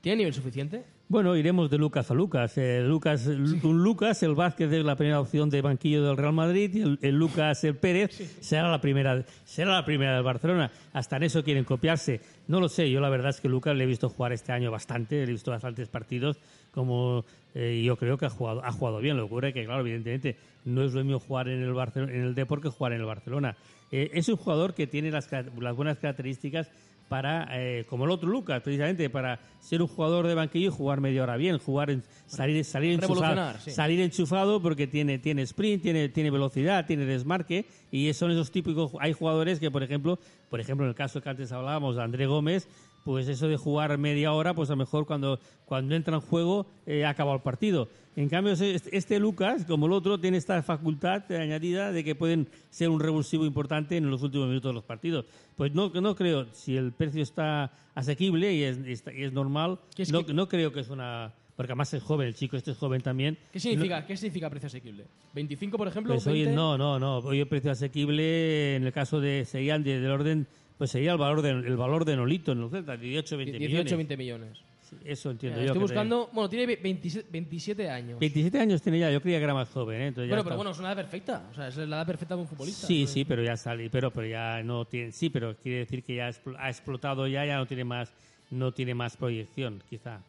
¿Tiene 0.06 0.18
nivel 0.18 0.34
suficiente? 0.34 0.84
Bueno, 1.08 1.34
iremos 1.34 1.68
de 1.68 1.78
Lucas 1.78 2.12
a 2.12 2.14
Lucas. 2.14 2.56
Eh, 2.58 2.80
Lucas 2.80 3.26
un 3.26 3.82
Lucas, 3.82 4.22
el 4.22 4.36
Vázquez 4.36 4.70
es 4.70 4.84
la 4.84 4.94
primera 4.94 5.20
opción 5.20 5.50
de 5.50 5.60
banquillo 5.60 6.04
del 6.04 6.16
Real 6.16 6.32
Madrid 6.32 6.70
y 6.72 6.82
el, 6.82 6.98
el 7.02 7.16
Lucas 7.16 7.64
el 7.64 7.74
Pérez 7.74 8.12
será 8.40 8.70
la 8.70 8.80
primera 8.80 9.24
será 9.44 9.72
la 9.72 9.84
primera 9.84 10.14
del 10.14 10.22
Barcelona. 10.22 10.70
Hasta 10.92 11.16
en 11.16 11.24
eso 11.24 11.42
quieren 11.42 11.64
copiarse. 11.64 12.20
No 12.46 12.60
lo 12.60 12.68
sé, 12.68 12.88
yo 12.88 13.00
la 13.00 13.08
verdad 13.08 13.30
es 13.30 13.40
que 13.40 13.48
Lucas 13.48 13.76
le 13.76 13.82
he 13.82 13.86
visto 13.88 14.08
jugar 14.08 14.32
este 14.32 14.52
año 14.52 14.70
bastante, 14.70 15.16
le 15.16 15.24
he 15.24 15.32
visto 15.32 15.50
bastantes 15.50 15.88
partidos 15.88 16.38
como 16.70 17.24
eh, 17.56 17.82
yo 17.84 17.96
creo 17.96 18.16
que 18.16 18.26
ha 18.26 18.30
jugado 18.30 18.64
ha 18.64 18.70
jugado 18.70 19.00
bien. 19.00 19.16
Lo 19.16 19.24
que 19.24 19.26
ocurre 19.26 19.48
es 19.48 19.54
que 19.54 19.64
claro, 19.64 19.80
evidentemente 19.80 20.36
no 20.66 20.84
es 20.84 20.94
lo 20.94 21.02
mismo 21.02 21.18
jugar 21.18 21.48
en 21.48 21.64
el 21.64 21.74
Barcelona, 21.74 22.12
en 22.12 22.22
el 22.22 22.36
Depor 22.36 22.62
que 22.62 22.68
jugar 22.68 22.92
en 22.92 23.00
el 23.00 23.06
Barcelona. 23.06 23.56
Eh, 23.90 24.10
es 24.14 24.28
un 24.28 24.36
jugador 24.36 24.72
que 24.72 24.86
tiene 24.86 25.10
las 25.10 25.28
buenas 25.74 25.98
características 25.98 26.70
para, 27.08 27.48
eh, 27.52 27.84
como 27.88 28.04
el 28.04 28.10
otro 28.10 28.28
Lucas, 28.28 28.60
precisamente, 28.62 29.08
para 29.10 29.38
ser 29.60 29.82
un 29.82 29.88
jugador 29.88 30.26
de 30.26 30.34
banquillo 30.34 30.68
y 30.68 30.72
jugar 30.72 31.00
media 31.00 31.22
hora 31.22 31.36
bien, 31.36 31.58
jugar 31.58 31.90
en, 31.90 32.02
salir, 32.26 32.64
salir 32.64 32.94
enchufado, 32.94 33.58
sí. 33.60 33.70
salir 33.70 34.00
enchufado 34.00 34.60
porque 34.60 34.86
tiene, 34.86 35.18
tiene 35.18 35.42
sprint, 35.42 35.82
tiene, 35.82 36.08
tiene 36.08 36.30
velocidad, 36.30 36.86
tiene 36.86 37.04
desmarque 37.04 37.66
y 37.90 38.12
son 38.12 38.30
esos 38.32 38.50
típicos, 38.50 38.92
hay 39.00 39.12
jugadores 39.12 39.60
que, 39.60 39.70
por 39.70 39.82
ejemplo, 39.82 40.18
por 40.50 40.60
ejemplo, 40.60 40.84
en 40.84 40.90
el 40.90 40.96
caso 40.96 41.20
que 41.20 41.28
antes 41.28 41.52
hablábamos 41.52 41.96
de 41.96 42.02
André 42.02 42.26
Gómez, 42.26 42.68
pues 43.06 43.28
eso 43.28 43.46
de 43.46 43.56
jugar 43.56 43.96
media 43.98 44.32
hora, 44.32 44.52
pues 44.52 44.68
a 44.68 44.72
lo 44.72 44.78
mejor 44.78 45.06
cuando, 45.06 45.38
cuando 45.64 45.94
entra 45.94 46.16
en 46.16 46.20
juego 46.20 46.66
eh, 46.86 47.04
ha 47.04 47.10
acabado 47.10 47.36
el 47.36 47.42
partido. 47.42 47.88
En 48.16 48.28
cambio, 48.28 48.52
este 48.54 48.96
este 48.96 49.20
Lucas, 49.20 49.64
como 49.64 49.86
el 49.86 49.92
otro, 49.92 50.18
tiene 50.18 50.38
esta 50.38 50.60
facultad 50.64 51.30
añadida 51.30 51.92
de 51.92 52.02
que 52.02 52.16
pueden 52.16 52.48
ser 52.68 52.88
un 52.88 52.98
revulsivo 52.98 53.46
importante 53.46 53.96
en 53.96 54.10
los 54.10 54.22
últimos 54.24 54.48
minutos 54.48 54.70
de 54.70 54.74
los 54.74 54.82
partidos. 54.82 55.24
Pues 55.54 55.72
no, 55.72 55.88
no 55.90 56.16
creo, 56.16 56.46
si 56.52 56.76
el 56.76 56.90
precio 56.92 57.22
está 57.22 57.70
asequible 57.94 58.52
y 58.52 58.64
es, 58.64 58.78
y 59.16 59.30
normal, 59.30 59.78
¿Qué 59.94 60.02
es 60.02 60.10
no, 60.10 60.26
que- 60.26 60.34
no 60.34 60.48
creo 60.48 60.72
que 60.72 60.80
es 60.80 60.90
una... 60.90 61.32
Porque 61.54 61.72
además 61.72 61.94
es 61.94 62.02
joven, 62.02 62.26
el 62.26 62.34
chico 62.34 62.56
este 62.58 62.72
es 62.72 62.76
joven 62.76 63.00
también. 63.02 63.38
¿Qué 63.52 63.60
significa, 63.60 64.04
¿qué 64.04 64.14
significa 64.16 64.50
precio 64.50 64.66
asequible? 64.66 65.06
¿25, 65.34 65.70
por 65.78 65.88
ejemplo? 65.88 66.12
Pues 66.12 66.26
hoy 66.26 66.40
20? 66.40 66.54
no, 66.54 66.76
no, 66.76 66.98
no. 66.98 67.18
Hoy 67.18 67.38
el 67.40 67.46
precio 67.48 67.70
asequible, 67.70 68.76
en 68.76 68.84
el 68.84 68.92
caso 68.92 69.20
de 69.20 69.44
serían 69.46 69.82
de- 69.82 70.00
del 70.00 70.10
orden, 70.10 70.46
pues 70.78 70.90
sería 70.90 71.12
el 71.12 71.18
valor 71.18 71.42
de, 71.42 71.50
el 71.50 71.76
valor 71.76 72.04
de 72.04 72.16
Nolito 72.16 72.52
en 72.52 72.60
los 72.60 72.70
Celta, 72.70 72.96
18, 72.96 73.36
20 73.36 73.58
18, 73.58 73.70
millones. 73.72 73.96
20 73.96 74.16
millones. 74.16 74.58
Sí, 74.88 74.96
Eso 75.04 75.30
entiendo 75.32 75.56
Mira, 75.58 75.66
yo. 75.66 75.72
estoy 75.72 75.82
buscando... 75.82 76.30
Bueno, 76.32 76.48
tiene 76.48 76.66
ve- 76.66 76.78
27, 76.80 77.28
27 77.32 77.90
años. 77.90 78.18
te- 78.18 78.26
27 78.26 78.58
años 78.60 78.80
tiene 78.82 78.98
ya, 79.00 79.10
yo 79.10 79.20
creía 79.20 79.38
que 79.38 79.44
era 79.44 79.54
más 79.54 79.68
joven, 79.70 80.00
¿eh? 80.00 80.06
Entonces 80.08 80.30
ya 80.30 80.36
está- 80.36 80.44
pero 80.44 80.56
bueno, 80.56 80.70
es 80.70 80.78
una 80.78 80.88
edad 80.88 80.96
perfecta. 80.96 81.48
O 81.50 81.54
sea, 81.54 81.68
es 81.68 81.76
la 81.76 81.96
edad 81.96 82.06
perfecta 82.06 82.36
de 82.36 82.40
un 82.42 82.46
futbolista. 82.46 82.86
Sí, 82.86 83.06
sí, 83.08 83.24
pero 83.24 83.42
ya 83.42 83.56
sale, 83.56 83.90
pero, 83.90 84.12
pero 84.12 84.28
ya 84.28 84.62
no 84.62 84.84
tiene, 84.84 85.10
sí, 85.10 85.28
pero 85.28 85.56
quiere 85.56 85.78
decir 85.78 86.04
que 86.04 86.14
ya 86.14 86.30
ha 86.58 86.68
explotado 86.70 87.26
ya, 87.26 87.44
ya 87.44 87.56
no 87.56 87.66
tiene 87.66 87.82
más, 87.84 88.12
no 88.50 88.72
tiene 88.72 88.94
más 88.94 89.16
proyección, 89.16 89.82
quizá. 89.90 90.20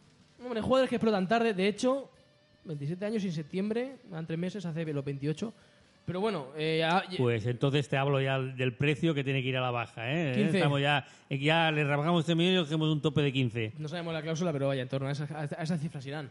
Hombre, 0.44 0.62
jugadores 0.62 0.90
que 0.90 0.96
explotan 0.96 1.28
tarde. 1.28 1.54
De 1.54 1.68
hecho, 1.68 2.10
27 2.66 3.06
años 3.06 3.24
y 3.26 3.28
en 3.28 3.34
septiembre, 3.34 3.98
en 4.12 4.26
tres 4.26 4.40
meses, 4.40 4.66
hace 4.66 4.86
los 4.92 5.06
28. 5.06 5.54
Pero 6.08 6.22
bueno, 6.22 6.48
eh, 6.56 6.88
Pues 7.18 7.46
entonces 7.46 7.90
te 7.90 7.98
hablo 7.98 8.22
ya 8.22 8.40
del 8.40 8.74
precio 8.74 9.14
que 9.14 9.26
tiene 9.26 9.44
que 9.44 9.50
ir 9.50 9.58
a 9.58 9.62
la 9.62 9.72
baja. 9.72 10.10
¿eh? 10.10 10.32
15. 10.36 10.58
Estamos 10.58 10.80
ya, 10.80 11.06
ya 11.30 11.70
le 11.70 11.84
rebajamos 11.84 12.24
3 12.24 12.38
millones 12.38 12.62
y 12.62 12.64
cogemos 12.64 12.90
un 12.94 13.02
tope 13.02 13.22
de 13.22 13.34
15. 13.34 13.74
no 13.78 13.90
sabemos 13.90 14.14
la 14.14 14.22
cláusula, 14.22 14.54
pero 14.54 14.70
vaya, 14.70 14.84
en 14.84 14.88
torno 14.88 15.10
a 15.10 15.12
esas, 15.12 15.30
a 15.30 15.44
esas 15.44 15.82
cifras 15.82 16.06
irán. 16.06 16.30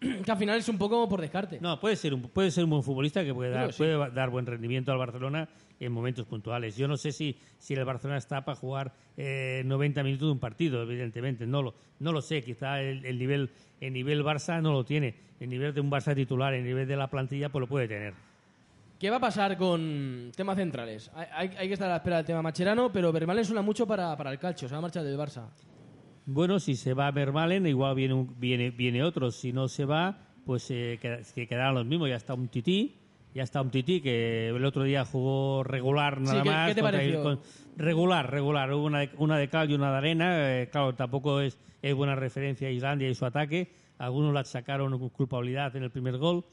que 0.24 0.28
al 0.28 0.36
final 0.36 0.58
es 0.58 0.68
un 0.68 0.76
poco 0.76 1.08
por 1.08 1.20
descarte. 1.20 1.60
No, 1.60 1.78
puede 1.78 1.94
ser 1.94 2.14
un, 2.14 2.22
puede 2.22 2.50
ser 2.50 2.64
un 2.64 2.70
buen 2.70 2.82
futbolista 2.82 3.22
que 3.24 3.32
puede 3.32 3.50
Digo, 3.50 3.60
dar, 3.62 3.72
sí. 3.72 3.78
puede 3.78 4.10
dar 4.10 4.30
buen 4.30 4.44
rendimiento 4.44 4.90
al 4.90 4.98
Barcelona 4.98 5.48
en 5.78 5.92
momentos 5.92 6.26
puntuales. 6.26 6.76
Yo 6.76 6.88
no 6.88 6.96
sé 6.96 7.12
si, 7.12 7.38
si 7.58 7.74
el 7.74 7.84
Barcelona 7.84 8.18
está 8.18 8.44
para 8.44 8.56
jugar 8.56 8.92
eh, 9.16 9.62
90 9.66 10.02
minutos 10.02 10.26
de 10.26 10.32
un 10.32 10.40
partido, 10.40 10.82
evidentemente. 10.82 11.46
No 11.46 11.62
lo, 11.62 11.74
no 12.00 12.10
lo 12.10 12.22
sé. 12.22 12.42
Quizá 12.42 12.80
el, 12.80 13.04
el 13.04 13.18
nivel 13.20 13.50
el 13.80 13.92
nivel 13.92 14.24
Barça 14.24 14.60
no 14.60 14.72
lo 14.72 14.84
tiene. 14.84 15.14
El 15.38 15.48
nivel 15.48 15.72
de 15.74 15.80
un 15.80 15.92
Barça 15.92 16.12
titular, 16.12 16.54
el 16.54 16.64
nivel 16.64 16.88
de 16.88 16.96
la 16.96 17.08
plantilla, 17.08 17.48
pues 17.50 17.60
lo 17.60 17.68
puede 17.68 17.86
tener. 17.86 18.14
¿Qué 19.02 19.10
va 19.10 19.16
a 19.16 19.20
pasar 19.20 19.56
con 19.56 20.30
temas 20.36 20.56
centrales? 20.56 21.10
Hay, 21.16 21.26
hay- 21.34 21.56
hay 21.58 21.66
que 21.66 21.74
estar 21.74 21.88
a 21.88 21.90
la 21.90 21.96
espera 21.96 22.18
del 22.18 22.24
tema 22.24 22.40
Macherano, 22.40 22.92
pero 22.92 23.10
Vermaelen 23.10 23.44
suena 23.44 23.60
mucho 23.60 23.84
para, 23.84 24.16
para 24.16 24.30
el 24.30 24.38
calcio, 24.38 24.68
se 24.68 24.74
va 24.76 24.78
a 24.78 24.82
marchar 24.82 25.02
del 25.02 25.18
Barça. 25.18 25.48
Bueno, 26.24 26.60
si 26.60 26.76
se 26.76 26.94
va 26.94 27.10
Vermalen, 27.10 27.66
igual 27.66 27.96
viene, 27.96 28.14
un- 28.14 28.32
viene, 28.38 28.70
viene 28.70 29.02
otro. 29.02 29.32
Si 29.32 29.52
no 29.52 29.66
se 29.66 29.86
va, 29.86 30.16
pues 30.46 30.70
eh, 30.70 31.00
que 31.34 31.48
quedarán 31.48 31.74
los 31.74 31.84
mismos. 31.84 32.10
Ya 32.10 32.14
está 32.14 32.34
un 32.34 32.46
tití, 32.46 32.94
ya 33.34 33.42
está 33.42 33.60
un 33.60 33.72
tití 33.72 34.00
que 34.00 34.50
el 34.50 34.64
otro 34.64 34.84
día 34.84 35.04
jugó 35.04 35.64
regular 35.64 36.20
nada 36.20 36.44
¿qué- 36.44 36.48
más. 36.50 36.68
qué 36.68 36.74
te 36.76 36.82
pareció? 36.82 37.22
con- 37.24 37.40
regular, 37.76 38.30
regular. 38.30 38.72
Hubo 38.72 38.84
una 38.84 39.00
de, 39.00 39.10
una 39.18 39.36
de 39.36 39.48
cal 39.48 39.68
y 39.68 39.74
una 39.74 39.90
de 39.90 39.96
arena. 39.98 40.60
eh, 40.60 40.68
claro, 40.70 40.94
tampoco 40.94 41.40
es, 41.40 41.58
es 41.82 41.92
buena 41.92 42.14
referencia 42.14 42.68
a 42.68 42.70
Islandia 42.70 43.08
y 43.08 43.16
su 43.16 43.24
ataque. 43.26 43.72
Algunos 43.98 44.32
la 44.32 44.44
sacaron 44.44 44.96
con 44.96 45.08
culpabilidad 45.08 45.74
en 45.74 45.82
el 45.82 45.90
primer 45.90 46.18
gol. 46.18 46.44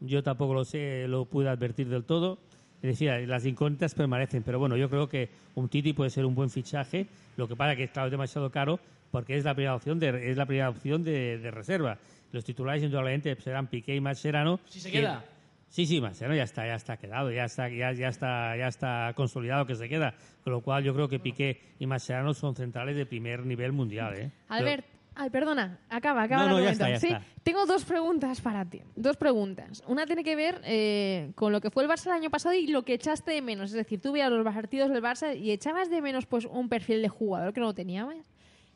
Yo 0.00 0.22
tampoco 0.22 0.54
lo 0.54 0.64
sé, 0.64 1.06
lo 1.08 1.24
pude 1.24 1.48
advertir 1.48 1.88
del 1.88 2.04
todo. 2.04 2.38
Es 2.82 2.90
decir, 2.98 3.10
las 3.26 3.44
incógnitas 3.46 3.94
permanecen, 3.94 4.42
pero 4.42 4.58
bueno, 4.58 4.76
yo 4.76 4.88
creo 4.90 5.08
que 5.08 5.30
un 5.54 5.68
Titi 5.68 5.92
puede 5.92 6.10
ser 6.10 6.26
un 6.26 6.34
buen 6.34 6.50
fichaje. 6.50 7.06
Lo 7.36 7.48
que 7.48 7.56
pasa 7.56 7.72
es 7.72 7.78
que 7.78 7.88
claro, 7.88 8.08
es 8.08 8.12
demasiado 8.12 8.50
caro 8.50 8.78
porque 9.10 9.36
es 9.36 9.44
la 9.44 9.54
primera 9.54 9.74
opción 9.74 9.98
de, 9.98 10.30
es 10.30 10.36
la 10.36 10.44
primera 10.46 10.68
opción 10.68 11.02
de, 11.02 11.38
de 11.38 11.50
reserva. 11.50 11.98
Los 12.32 12.44
titulares 12.44 12.82
indudablemente 12.82 13.34
serán 13.40 13.66
Piqué 13.68 13.94
y 13.94 14.00
Mascherano. 14.00 14.60
Si 14.66 14.80
se 14.80 14.90
que- 14.90 15.00
queda. 15.00 15.24
Sí, 15.68 15.84
sí, 15.84 16.00
Mascherano 16.00 16.36
ya 16.36 16.44
está, 16.44 16.64
ya 16.66 16.74
está 16.76 16.96
quedado, 16.96 17.30
ya 17.32 17.44
está, 17.44 17.68
ya, 17.68 17.92
ya 17.92 18.08
está, 18.08 18.56
ya 18.56 18.68
está 18.68 19.12
consolidado 19.16 19.66
que 19.66 19.74
se 19.74 19.88
queda. 19.88 20.14
Con 20.44 20.52
lo 20.52 20.60
cual 20.60 20.84
yo 20.84 20.94
creo 20.94 21.08
que 21.08 21.18
Piqué 21.18 21.60
y 21.80 21.86
Mascherano 21.86 22.34
son 22.34 22.54
centrales 22.54 22.94
de 22.96 23.04
primer 23.04 23.44
nivel 23.44 23.72
mundial, 23.72 24.14
¿eh? 24.16 24.30
Albert, 24.48 24.84
ay, 25.16 25.30
perdona, 25.30 25.78
acaba, 25.88 26.22
acaba 26.22 26.46
No, 26.46 26.58
el 26.58 26.64
no, 26.64 26.64
ya 26.64 26.70
está, 26.72 26.90
ya 26.90 27.00
sí, 27.00 27.06
está. 27.08 27.22
tengo 27.42 27.66
dos 27.66 27.84
preguntas 27.84 28.40
para 28.40 28.64
ti. 28.64 28.82
Dos 28.94 29.16
preguntas. 29.16 29.82
Una 29.86 30.06
tiene 30.06 30.22
que 30.22 30.36
ver 30.36 30.60
eh, 30.64 31.32
con 31.34 31.52
lo 31.52 31.60
que 31.60 31.70
fue 31.70 31.82
el 31.82 31.88
Barça 31.88 32.06
el 32.06 32.12
año 32.12 32.30
pasado 32.30 32.54
y 32.54 32.66
lo 32.68 32.84
que 32.84 32.94
echaste 32.94 33.32
de 33.32 33.42
menos. 33.42 33.70
Es 33.70 33.76
decir, 33.76 34.00
tú 34.00 34.12
veías 34.12 34.30
los 34.30 34.44
partidos 34.44 34.90
del 34.90 35.02
Barça 35.02 35.36
y 35.36 35.50
echabas 35.50 35.90
de 35.90 36.00
menos 36.02 36.26
pues 36.26 36.44
un 36.44 36.68
perfil 36.68 37.02
de 37.02 37.08
jugador 37.08 37.52
que 37.52 37.60
no 37.60 37.74
teníamos. 37.74 38.14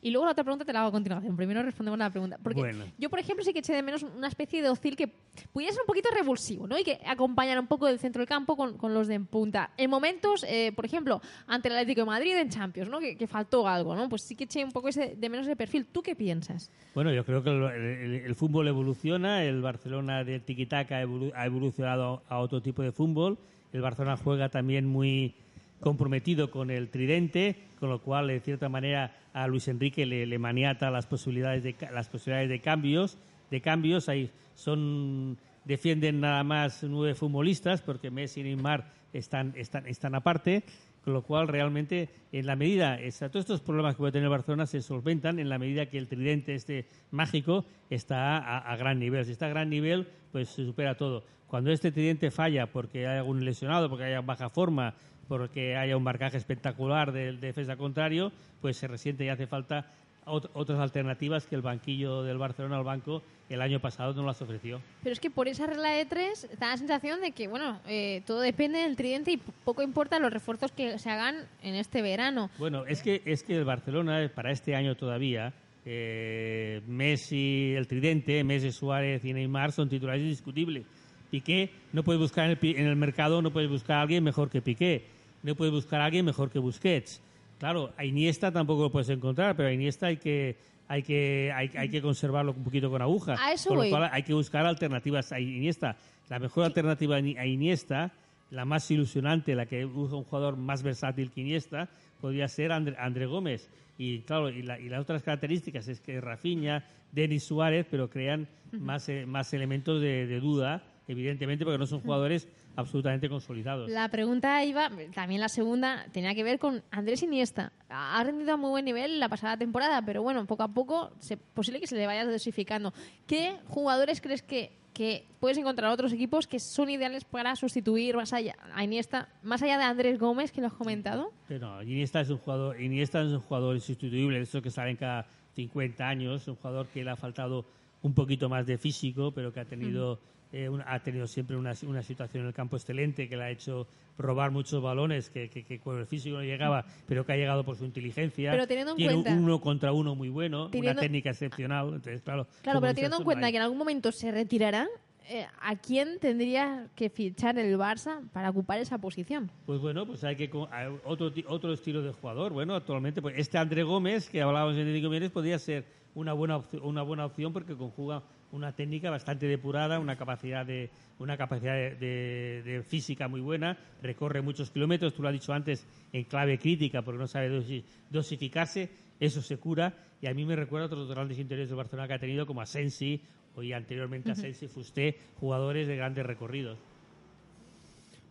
Y 0.03 0.09
luego 0.11 0.25
la 0.25 0.31
otra 0.31 0.43
pregunta 0.43 0.65
te 0.65 0.73
la 0.73 0.79
hago 0.79 0.89
a 0.89 0.91
continuación. 0.91 1.35
Primero 1.37 1.61
respondemos 1.61 1.97
la 1.99 2.09
pregunta. 2.09 2.37
Porque 2.41 2.59
Bueno. 2.59 2.85
yo, 2.97 3.09
por 3.09 3.19
ejemplo, 3.19 3.45
sí 3.45 3.53
que 3.53 3.59
eché 3.59 3.73
de 3.73 3.83
menos 3.83 4.01
una 4.01 4.27
especie 4.27 4.61
de 4.63 4.69
Ozil 4.69 4.95
que 4.95 5.07
pudiera 5.53 5.71
ser 5.73 5.81
un 5.83 5.87
poquito 5.87 6.09
revulsivo, 6.11 6.65
¿no? 6.67 6.77
Y 6.79 6.83
que 6.83 6.99
acompañara 7.05 7.59
un 7.61 7.67
poco 7.67 7.85
del 7.85 7.99
centro 7.99 8.19
del 8.21 8.27
campo 8.27 8.57
con, 8.57 8.77
con 8.77 8.93
los 8.95 9.07
de 9.07 9.13
en 9.15 9.27
punta. 9.27 9.69
En 9.77 9.89
momentos, 9.91 10.43
eh, 10.47 10.71
por 10.75 10.85
ejemplo, 10.85 11.21
ante 11.45 11.67
el 11.67 11.75
Atlético 11.75 12.01
de 12.01 12.05
Madrid 12.07 12.35
en 12.35 12.49
Champions, 12.49 12.89
¿no? 12.89 12.99
Que, 12.99 13.15
que 13.15 13.27
faltó 13.27 13.67
algo, 13.67 13.95
¿no? 13.95 14.09
Pues 14.09 14.23
sí 14.23 14.35
que 14.35 14.45
eché 14.45 14.63
un 14.65 14.71
poco 14.71 14.87
ese, 14.89 15.15
de 15.15 15.29
menos 15.29 15.45
ese 15.45 15.55
perfil. 15.55 15.85
¿Tú 15.85 16.01
qué 16.01 16.15
piensas? 16.15 16.71
Bueno, 16.95 17.13
yo 17.13 17.23
creo 17.23 17.43
que 17.43 17.51
el, 17.51 17.63
el- 17.63 18.25
el 18.25 18.35
fútbol 18.35 18.67
evoluciona, 18.67 19.43
el 19.43 19.61
Barcelona 19.61 20.23
de 20.23 20.39
tiquitaca 20.39 20.97
ha 20.97 21.03
evolu- 21.03 21.31
ha 21.35 21.45
evolucionado 21.45 22.23
a 22.27 22.39
otro 22.39 22.61
tipo 22.61 22.81
de 22.81 22.91
fútbol, 22.91 23.37
el 23.71 23.81
Barcelona 23.81 24.17
juega 24.17 24.49
también 24.49 24.87
muy 24.87 25.35
comprometido 25.81 26.49
con 26.51 26.71
el 26.71 26.89
tridente, 26.89 27.57
con 27.79 27.89
lo 27.89 27.99
cual, 28.01 28.27
de 28.27 28.39
cierta 28.39 28.69
manera, 28.69 29.17
a 29.33 29.47
Luis 29.47 29.67
Enrique 29.67 30.05
le, 30.05 30.39
maniata 30.39 30.89
las 30.91 31.05
posibilidades 31.07 31.63
de 31.63 31.75
las 31.91 32.07
posibilidades 32.07 32.49
de 32.49 32.59
cambios, 32.61 33.17
de 33.49 33.59
cambios, 33.61 34.07
ahí 34.07 34.29
son 34.55 35.37
defienden 35.65 36.21
nada 36.21 36.43
más 36.43 36.83
nueve 36.83 37.13
futbolistas 37.15 37.81
porque 37.81 38.09
Messi 38.09 38.39
y 38.41 38.43
Neymar 38.43 38.85
están 39.13 39.53
están 39.55 39.85
están 39.87 40.15
aparte 40.15 40.63
con 41.03 41.13
lo 41.13 41.21
cual 41.23 41.47
realmente 41.47 42.09
en 42.31 42.45
la 42.45 42.55
medida 42.55 42.95
esa- 42.99 43.29
todos 43.29 43.43
estos 43.43 43.61
problemas 43.61 43.95
que 43.95 43.99
puede 43.99 44.11
tener 44.11 44.29
Barcelona 44.29 44.65
se 44.65 44.81
solventan 44.81 45.39
en 45.39 45.49
la 45.49 45.57
medida 45.59 45.85
que 45.87 45.97
el 45.97 46.07
tridente 46.07 46.55
este 46.55 46.85
mágico 47.11 47.65
está 47.89 48.37
a, 48.37 48.57
a 48.59 48.75
gran 48.75 48.99
nivel. 48.99 49.25
Si 49.25 49.31
está 49.31 49.47
a 49.47 49.49
gran 49.49 49.69
nivel 49.69 50.07
pues 50.31 50.49
se 50.49 50.65
supera 50.65 50.95
todo. 50.95 51.23
Cuando 51.47 51.71
este 51.71 51.91
tridente 51.91 52.31
falla 52.31 52.67
porque 52.67 53.07
hay 53.07 53.17
algún 53.17 53.43
lesionado 53.43 53.89
porque 53.89 54.05
haya 54.05 54.21
baja 54.21 54.49
forma 54.49 54.93
porque 55.37 55.77
haya 55.77 55.95
un 55.95 56.03
marcaje 56.03 56.35
espectacular 56.35 57.13
del 57.13 57.39
defensa 57.39 57.77
contrario 57.77 58.33
pues 58.59 58.75
se 58.75 58.85
resiente 58.87 59.23
y 59.23 59.29
hace 59.29 59.47
falta 59.47 59.85
ot- 60.25 60.49
otras 60.53 60.77
alternativas 60.79 61.45
que 61.45 61.55
el 61.55 61.61
banquillo 61.61 62.21
del 62.23 62.37
Barcelona 62.37 62.75
al 62.77 62.83
banco 62.83 63.23
el 63.49 63.61
año 63.61 63.79
pasado 63.79 64.13
no 64.13 64.25
las 64.25 64.41
ofreció 64.41 64.81
Pero 65.03 65.13
es 65.13 65.21
que 65.21 65.29
por 65.31 65.47
esa 65.47 65.67
regla 65.67 65.91
de 65.91 66.05
tres 66.05 66.49
da 66.59 66.67
la 66.71 66.77
sensación 66.77 67.21
de 67.21 67.31
que, 67.31 67.47
bueno, 67.47 67.79
eh, 67.87 68.21
todo 68.25 68.41
depende 68.41 68.79
del 68.79 68.97
tridente 68.97 69.31
y 69.31 69.37
poco 69.37 69.81
importa 69.83 70.19
los 70.19 70.33
refuerzos 70.33 70.71
que 70.73 70.99
se 70.99 71.09
hagan 71.09 71.35
en 71.63 71.75
este 71.75 72.01
verano. 72.01 72.49
Bueno, 72.57 72.85
es 72.85 73.01
que, 73.01 73.21
es 73.25 73.43
que 73.43 73.55
el 73.57 73.63
Barcelona, 73.65 74.21
eh, 74.23 74.27
para 74.29 74.51
este 74.51 74.75
año 74.75 74.95
todavía, 74.95 75.53
eh, 75.85 76.81
Messi, 76.87 77.73
el 77.75 77.87
tridente, 77.87 78.43
Messi, 78.43 78.71
Suárez 78.71 79.23
y 79.25 79.33
Neymar 79.33 79.71
son 79.71 79.87
titulares 79.89 80.21
indiscutibles. 80.23 80.85
Piqué, 81.29 81.69
no 81.93 82.03
puedes 82.03 82.21
buscar 82.21 82.45
en 82.49 82.51
el, 82.61 82.75
en 82.77 82.87
el 82.87 82.95
mercado, 82.97 83.41
no 83.41 83.51
puedes 83.51 83.69
buscar 83.69 83.97
a 83.97 84.01
alguien 84.01 84.23
mejor 84.23 84.49
que 84.49 84.61
Piqué. 84.61 85.05
No 85.43 85.55
puedes 85.55 85.73
buscar 85.73 86.01
a 86.01 86.05
alguien 86.05 86.25
mejor 86.25 86.49
que 86.49 86.59
Busquets. 86.59 87.21
Claro, 87.59 87.91
a 87.97 88.05
Iniesta 88.05 88.51
tampoco 88.51 88.83
lo 88.83 88.91
puedes 88.91 89.09
encontrar, 89.09 89.55
pero 89.55 89.69
a 89.69 89.73
Iniesta 89.73 90.07
hay 90.07 90.17
que, 90.17 90.55
hay 90.87 91.03
que, 91.03 91.51
hay, 91.55 91.69
hay 91.75 91.89
que 91.89 92.01
conservarlo 92.01 92.51
un 92.53 92.63
poquito 92.63 92.89
con 92.89 93.01
aguja. 93.01 93.35
A 93.39 93.53
eso 93.53 93.69
con 93.69 93.77
voy. 93.79 93.89
lo 93.89 93.97
cual 93.97 94.09
hay 94.11 94.23
que 94.23 94.33
buscar 94.33 94.65
alternativas 94.65 95.31
a 95.31 95.39
Iniesta. 95.39 95.95
La 96.29 96.39
mejor 96.39 96.65
alternativa 96.65 97.15
a 97.15 97.19
Ini- 97.19 97.37
a 97.37 97.45
Iniesta, 97.45 98.11
la 98.49 98.65
más 98.65 98.89
ilusionante, 98.91 99.55
la 99.55 99.65
que 99.65 99.85
usa 99.85 100.17
un 100.17 100.23
jugador 100.23 100.57
más 100.57 100.81
versátil 100.83 101.31
que 101.31 101.41
Iniesta, 101.41 101.89
podría 102.19 102.47
ser 102.47 102.71
André, 102.71 102.95
André 102.99 103.25
Gómez. 103.25 103.69
Y 103.97 104.19
claro, 104.21 104.49
y, 104.49 104.63
la- 104.63 104.79
y 104.79 104.89
las 104.89 105.01
otras 105.01 105.21
características 105.23 105.87
es 105.87 105.99
que 106.01 106.19
Rafinha, 106.19 106.83
Denis 107.11 107.43
Suárez, 107.43 107.85
pero 107.89 108.09
crean 108.09 108.47
más, 108.71 109.07
eh, 109.09 109.25
más 109.27 109.53
elementos 109.53 110.01
de, 110.01 110.25
de 110.25 110.39
duda, 110.39 110.83
evidentemente, 111.07 111.63
porque 111.65 111.77
no 111.77 111.85
son 111.85 111.99
jugadores 112.01 112.47
absolutamente 112.75 113.29
consolidados. 113.29 113.89
La 113.89 114.09
pregunta 114.09 114.63
iba, 114.63 114.89
también 115.13 115.41
la 115.41 115.49
segunda, 115.49 116.05
tenía 116.11 116.33
que 116.33 116.43
ver 116.43 116.59
con 116.59 116.83
Andrés 116.91 117.23
Iniesta. 117.23 117.71
Ha 117.89 118.23
rendido 118.23 118.53
a 118.53 118.57
muy 118.57 118.69
buen 118.69 118.85
nivel 118.85 119.19
la 119.19 119.29
pasada 119.29 119.57
temporada, 119.57 120.01
pero 120.03 120.23
bueno, 120.23 120.45
poco 120.45 120.63
a 120.63 120.67
poco 120.67 121.11
es 121.19 121.37
posible 121.53 121.79
que 121.79 121.87
se 121.87 121.95
le 121.95 122.05
vaya 122.05 122.25
dosificando. 122.25 122.93
¿Qué 123.27 123.57
jugadores 123.67 124.21
crees 124.21 124.41
que, 124.41 124.71
que 124.93 125.25
puedes 125.39 125.57
encontrar 125.57 125.89
en 125.89 125.93
otros 125.93 126.13
equipos 126.13 126.47
que 126.47 126.59
son 126.59 126.89
ideales 126.89 127.25
para 127.25 127.55
sustituir 127.55 128.15
más 128.15 128.33
allá, 128.33 128.55
a 128.73 128.83
Iniesta, 128.83 129.29
más 129.43 129.61
allá 129.61 129.77
de 129.77 129.83
Andrés 129.83 130.19
Gómez, 130.19 130.51
que 130.51 130.61
lo 130.61 130.67
has 130.67 130.73
comentado? 130.73 131.31
Pero 131.47 131.67
no, 131.67 131.83
Iniesta 131.83 132.21
es 132.21 132.29
un 132.29 132.37
jugador, 132.37 132.81
Iniesta 132.81 133.21
es 133.21 133.31
un 133.31 133.41
jugador 133.41 133.75
insustituible, 133.75 134.39
eso 134.39 134.61
que 134.61 134.71
salen 134.71 134.95
cada 134.95 135.25
50 135.55 136.07
años, 136.07 136.47
un 136.47 136.55
jugador 136.55 136.87
que 136.87 137.03
le 137.03 137.11
ha 137.11 137.15
faltado 137.15 137.65
un 138.01 138.13
poquito 138.13 138.49
más 138.49 138.65
de 138.65 138.77
físico, 138.77 139.31
pero 139.31 139.53
que 139.53 139.59
ha 139.59 139.65
tenido 139.65 140.19
eh, 140.51 140.67
un- 140.69 140.81
ha 140.85 140.99
tenido 141.01 141.27
siempre 141.27 141.55
una, 141.55 141.73
una 141.87 142.03
situación 142.03 142.41
en 142.43 142.47
el 142.47 142.53
campo 142.53 142.75
excelente 142.75 143.29
que 143.29 143.37
le 143.37 143.43
ha 143.43 143.49
hecho 143.49 143.87
robar 144.17 144.51
muchos 144.51 144.81
balones 144.81 145.29
que, 145.29 145.49
que, 145.49 145.63
que 145.63 145.79
con 145.79 145.97
el 145.97 146.05
físico 146.05 146.37
no 146.37 146.43
llegaba, 146.43 146.85
pero 147.07 147.25
que 147.25 147.33
ha 147.33 147.37
llegado 147.37 147.63
por 147.63 147.75
su 147.77 147.85
inteligencia. 147.85 148.51
Pero 148.51 148.67
teniendo 148.67 148.91
en 148.91 148.97
Tiene 148.97 149.13
cuenta- 149.13 149.31
un 149.33 149.43
uno 149.43 149.61
contra 149.61 149.93
uno 149.93 150.13
muy 150.15 150.29
bueno, 150.29 150.69
Teniendo- 150.69 150.91
una 150.91 151.01
técnica 151.01 151.29
excepcional. 151.31 151.85
Entonces, 151.87 152.21
claro, 152.21 152.45
Claro, 152.61 152.81
pero 152.81 152.93
teniendo 152.93 153.17
en 153.17 153.23
cuenta 153.23 153.49
que 153.49 153.57
en 153.57 153.63
algún 153.63 153.77
momento 153.77 154.11
se 154.11 154.31
retirará, 154.31 154.87
eh, 155.29 155.45
¿a 155.61 155.75
quién 155.77 156.19
tendría 156.19 156.87
que 156.95 157.09
fichar 157.09 157.57
el 157.57 157.77
Barça 157.77 158.19
para 158.33 158.49
ocupar 158.49 158.79
esa 158.79 158.97
posición? 158.97 159.49
Pues 159.65 159.79
bueno, 159.79 160.05
pues 160.05 160.23
hay 160.25 160.35
que 160.35 160.49
hay 160.71 160.87
otro 161.05 161.31
otro 161.47 161.71
estilo 161.73 162.01
de 162.01 162.11
jugador. 162.11 162.51
Bueno, 162.51 162.75
actualmente 162.75 163.21
pues 163.21 163.35
este 163.37 163.57
André 163.57 163.83
Gómez 163.83 164.29
que 164.29 164.41
hablábamos 164.41 164.75
de 164.75 164.81
Enrique 164.81 165.07
Mieres 165.07 165.31
podría 165.31 165.57
ser 165.57 165.85
una 166.15 166.33
buena 166.33 166.57
opción, 166.57 166.81
una 166.83 167.03
buena 167.03 167.25
opción 167.25 167.53
porque 167.53 167.75
conjuga 167.77 168.21
una 168.51 168.73
técnica 168.75 169.09
bastante 169.09 169.45
depurada, 169.47 169.99
una 169.99 170.15
capacidad 170.15 170.65
de 170.65 170.89
una 171.19 171.37
capacidad 171.37 171.73
de, 171.75 171.95
de- 171.95 172.63
de 172.63 172.83
física 172.83 173.27
muy 173.27 173.41
buena, 173.41 173.77
recorre 174.01 174.41
muchos 174.41 174.71
kilómetros, 174.71 175.13
tú 175.13 175.21
lo 175.21 175.27
has 175.29 175.33
dicho 175.33 175.53
antes, 175.53 175.85
en 176.11 176.23
clave 176.25 176.57
crítica 176.57 177.01
porque 177.01 177.19
no 177.19 177.27
sabe 177.27 177.49
dosi- 177.49 177.83
dosificarse, 178.09 178.89
eso 179.19 179.41
se 179.41 179.57
cura 179.57 179.93
y 180.21 180.27
a 180.27 180.33
mí 180.33 180.45
me 180.45 180.55
recuerda 180.55 180.85
a 180.85 180.87
otros 180.87 181.07
grandes 181.09 181.37
interiores 181.39 181.69
del 181.69 181.77
Barcelona 181.77 182.07
que 182.07 182.13
ha 182.15 182.19
tenido 182.19 182.45
como 182.45 182.61
Asensi 182.61 183.21
o 183.55 183.63
y 183.63 183.73
anteriormente 183.73 184.31
Asensi, 184.31 184.67
Fusté, 184.67 185.17
jugadores 185.39 185.87
de 185.87 185.95
grandes 185.95 186.25
recorridos. 186.25 186.77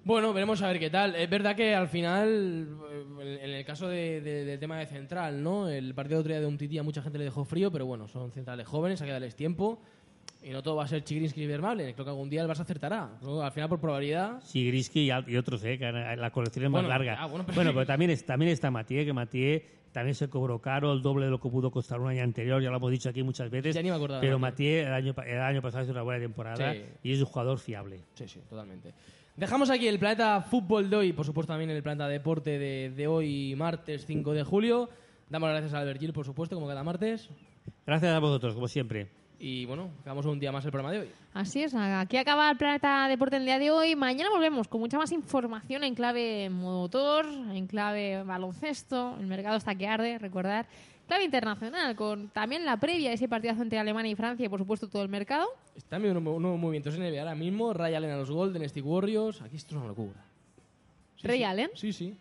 Bueno, 0.02 0.32
veremos 0.32 0.62
a 0.62 0.68
ver 0.68 0.78
qué 0.80 0.88
tal. 0.88 1.14
Es 1.14 1.28
verdad 1.28 1.54
que 1.54 1.74
al 1.74 1.88
final, 1.88 2.66
eh, 3.20 3.38
en 3.42 3.50
el 3.50 3.64
caso 3.66 3.86
de- 3.86 4.22
de- 4.22 4.44
del 4.46 4.58
tema 4.58 4.78
de 4.78 4.86
central, 4.86 5.42
¿no? 5.42 5.68
El 5.68 5.94
partido 5.94 6.16
de 6.16 6.20
otro 6.20 6.32
día 6.32 6.40
de 6.40 6.46
un 6.46 6.56
tití 6.56 6.78
a 6.78 6.82
mucha 6.82 7.02
gente 7.02 7.18
le 7.18 7.24
dejó 7.24 7.44
frío, 7.44 7.70
pero 7.70 7.84
bueno, 7.84 8.08
son 8.08 8.32
centrales 8.32 8.66
jóvenes, 8.66 9.00
hay 9.02 9.08
que 9.08 9.12
darles 9.12 9.36
tiempo. 9.36 9.78
Y 10.42 10.50
no 10.50 10.62
todo 10.62 10.76
va 10.76 10.84
a 10.84 10.88
ser 10.88 11.04
Chigrinsky 11.04 11.42
y 11.42 11.46
Vermalen. 11.46 11.92
Creo 11.92 12.04
que 12.04 12.10
algún 12.10 12.30
día 12.30 12.40
el 12.42 12.48
Barça 12.48 12.60
acertará. 12.60 13.10
Creo 13.20 13.38
que 13.40 13.44
al 13.44 13.52
final, 13.52 13.68
por 13.68 13.78
probabilidad... 13.80 14.40
Sigrisky 14.42 15.10
y, 15.26 15.36
otros, 15.36 15.62
eh, 15.64 15.76
que 15.78 15.92
la 15.92 16.30
colección 16.30 16.64
es 16.64 16.70
más 16.70 16.80
Bueno, 16.82 16.88
larga. 16.88 17.16
ah, 17.18 17.26
bueno, 17.26 17.44
bueno, 17.44 17.54
pero 17.54 17.70
pero, 17.72 17.80
sí. 17.82 17.86
también, 17.86 18.10
es- 18.12 18.24
también 18.24 18.50
está 18.50 18.70
Matié, 18.70 19.04
que 19.04 19.12
Matié 19.12 19.66
también 19.92 20.14
se 20.14 20.30
cobró 20.30 20.58
caro, 20.60 20.92
el 20.94 21.02
doble 21.02 21.26
de 21.26 21.30
lo 21.30 21.40
que 21.40 21.50
pudo 21.50 21.70
costar 21.70 22.00
un 22.00 22.08
año 22.08 22.22
anterior, 22.22 22.62
ya 22.62 22.70
lo 22.70 22.76
hemos 22.76 22.90
dicho 22.90 23.10
aquí 23.10 23.22
muchas 23.22 23.50
veces. 23.50 23.74
Ya 23.74 23.82
ni 23.82 23.90
me 23.90 23.96
acordaba, 23.96 24.20
pero 24.22 24.38
Matié. 24.38 24.80
El 24.82 24.92
año, 24.94 25.14
el 25.26 25.40
año 25.40 25.60
pasado 25.60 25.84
hizo 25.84 25.92
una 25.92 26.02
buena 26.02 26.20
temporada 26.22 26.72
Sí. 26.72 26.84
y 27.02 27.12
es 27.12 27.18
un 27.20 27.26
jugador 27.26 27.58
fiable. 27.58 28.00
Sí, 28.14 28.26
sí, 28.26 28.40
totalmente. 28.48 28.94
Dejamos 29.36 29.68
aquí 29.68 29.88
el 29.88 29.98
planeta 29.98 30.40
fútbol 30.40 30.88
de 30.88 30.96
hoy, 30.96 31.12
por 31.12 31.26
supuesto 31.26 31.52
también 31.52 31.68
el 31.70 31.82
planeta 31.82 32.08
deporte 32.08 32.58
de, 32.58 32.90
de 32.90 33.06
hoy, 33.06 33.54
martes 33.56 34.06
5 34.06 34.32
de 34.32 34.42
julio. 34.44 34.88
Damos 35.28 35.48
las 35.48 35.58
gracias 35.60 35.74
a 35.74 35.80
Albert 35.80 36.00
Gil, 36.00 36.12
por 36.14 36.24
supuesto, 36.24 36.56
como 36.56 36.66
cada 36.66 36.82
martes. 36.82 37.28
Gracias 37.86 38.12
a 38.12 38.18
vosotros, 38.18 38.54
como 38.54 38.68
siempre. 38.68 39.08
Y 39.42 39.64
bueno, 39.64 39.90
acabamos 40.02 40.26
un 40.26 40.38
día 40.38 40.52
más 40.52 40.62
el 40.66 40.70
programa 40.70 40.92
de 40.92 41.00
hoy. 41.00 41.10
Así 41.32 41.62
es, 41.62 41.74
aquí 41.74 42.18
acaba 42.18 42.50
el 42.50 42.58
Planeta 42.58 43.08
Deporte 43.08 43.36
el 43.36 43.46
día 43.46 43.58
de 43.58 43.70
hoy. 43.70 43.96
Mañana 43.96 44.28
volvemos 44.28 44.68
con 44.68 44.80
mucha 44.80 44.98
más 44.98 45.10
información 45.12 45.82
en 45.82 45.94
clave 45.94 46.50
motor, 46.50 47.24
en 47.24 47.66
clave 47.66 48.22
baloncesto. 48.22 49.16
El 49.18 49.26
mercado 49.26 49.56
está 49.56 49.74
que 49.74 49.88
arde, 49.88 50.18
recordar. 50.18 50.66
Clave 51.06 51.24
internacional, 51.24 51.96
con 51.96 52.28
también 52.28 52.66
la 52.66 52.76
previa 52.76 53.08
de 53.08 53.14
ese 53.14 53.28
partidazo 53.28 53.62
entre 53.62 53.78
Alemania 53.78 54.12
y 54.12 54.14
Francia 54.14 54.44
y, 54.44 54.48
por 54.50 54.60
supuesto, 54.60 54.88
todo 54.88 55.02
el 55.02 55.08
mercado. 55.08 55.48
Están 55.74 56.02
viendo 56.02 56.20
unos 56.20 56.40
nuevos 56.40 56.60
movimientos 56.60 56.94
en 56.94 57.00
NBA 57.00 57.20
ahora 57.20 57.34
mismo. 57.34 57.72
Ray 57.72 57.94
Allen 57.94 58.10
a 58.10 58.16
los 58.18 58.30
Golden 58.30 58.62
State 58.62 58.82
Warriors. 58.82 59.40
Aquí 59.40 59.56
esto 59.56 59.74
es 59.74 59.78
una 59.78 59.88
locura. 59.88 60.22
Sí, 61.16 61.26
¿Ray 61.26 61.38
sí. 61.38 61.44
Allen? 61.44 61.70
Sí, 61.74 61.92
sí. 61.94 62.14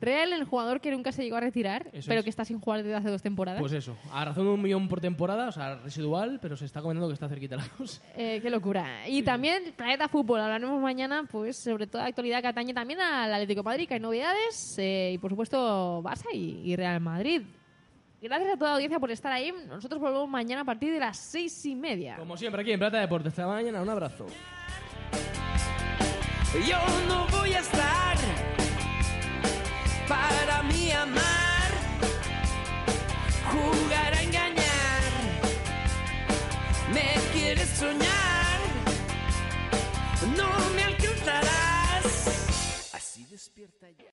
Real, 0.00 0.32
el 0.34 0.44
jugador 0.44 0.80
que 0.82 0.90
nunca 0.90 1.12
se 1.12 1.22
llegó 1.22 1.36
a 1.36 1.40
retirar, 1.40 1.86
Eso 1.92 2.08
pero 2.08 2.18
es. 2.20 2.24
que 2.24 2.30
está 2.30 2.44
sin 2.44 2.60
jugar 2.60 2.82
desde 2.82 2.94
hace 2.96 3.08
dos 3.08 3.22
temporadas. 3.22 3.60
Pues 3.60 3.72
eso. 3.72 3.96
A 4.12 4.24
razón 4.24 4.44
de 4.44 4.50
un 4.50 4.60
millón 4.60 4.86
por 4.88 5.00
temporada, 5.00 5.48
o 5.48 5.52
sea, 5.52 5.76
residual, 5.76 6.38
pero 6.42 6.56
se 6.56 6.66
está 6.66 6.82
comentando 6.82 7.08
que 7.08 7.14
está 7.14 7.28
cerquita 7.28 7.56
la 7.56 7.66
cosa. 7.68 8.02
Eh, 8.16 8.40
qué 8.42 8.50
locura. 8.50 9.08
Y 9.08 9.22
también 9.22 9.72
Planeta 9.76 10.08
Fútbol. 10.08 10.40
Hablaremos 10.40 10.80
mañana, 10.82 11.24
pues, 11.30 11.56
sobre 11.56 11.86
toda 11.86 12.04
la 12.04 12.08
actualidad 12.10 12.42
que 12.42 12.48
atañe 12.48 12.74
también 12.74 13.00
al 13.00 13.32
Atlético 13.32 13.60
de 13.62 13.64
Madrid, 13.64 13.88
que 13.88 13.94
hay 13.94 14.00
novedades. 14.00 14.76
eh, 14.78 15.12
y, 15.14 15.18
por 15.18 15.30
supuesto, 15.30 16.02
Barça 16.02 16.26
y, 16.34 16.60
y 16.64 16.76
Real 16.76 17.00
Madrid. 17.00 17.42
Gracias 18.20 18.54
a 18.54 18.56
toda 18.58 18.70
la 18.70 18.74
audiencia 18.76 18.98
por 18.98 19.10
estar 19.10 19.32
ahí. 19.32 19.52
Nosotros 19.68 20.00
volvemos 20.00 20.28
mañana 20.28 20.62
a 20.62 20.64
partir 20.64 20.92
de 20.92 20.98
las 20.98 21.16
seis 21.18 21.64
y 21.66 21.74
media. 21.74 22.16
Como 22.16 22.36
siempre, 22.36 22.62
aquí 22.62 22.72
en 22.72 22.78
Plata 22.78 22.98
Deportes. 22.98 23.32
Hasta 23.32 23.46
mañana. 23.46 23.80
Un 23.82 23.88
abrazo. 23.90 24.26
Yo 26.68 26.78
no 27.08 27.26
voy 27.38 27.52
a 27.52 27.58
estar 27.58 28.16
para 30.08 30.62
mí 30.64 30.90
amar, 30.92 31.70
jugar 33.50 34.14
a 34.14 34.22
engañar. 34.22 35.12
Me 36.92 37.14
quieres 37.32 37.68
soñar, 37.70 38.60
no 40.36 40.50
me 40.74 40.84
alcanzarás. 40.84 42.90
Así 42.92 43.24
despierta 43.30 43.88
ya. 43.90 44.02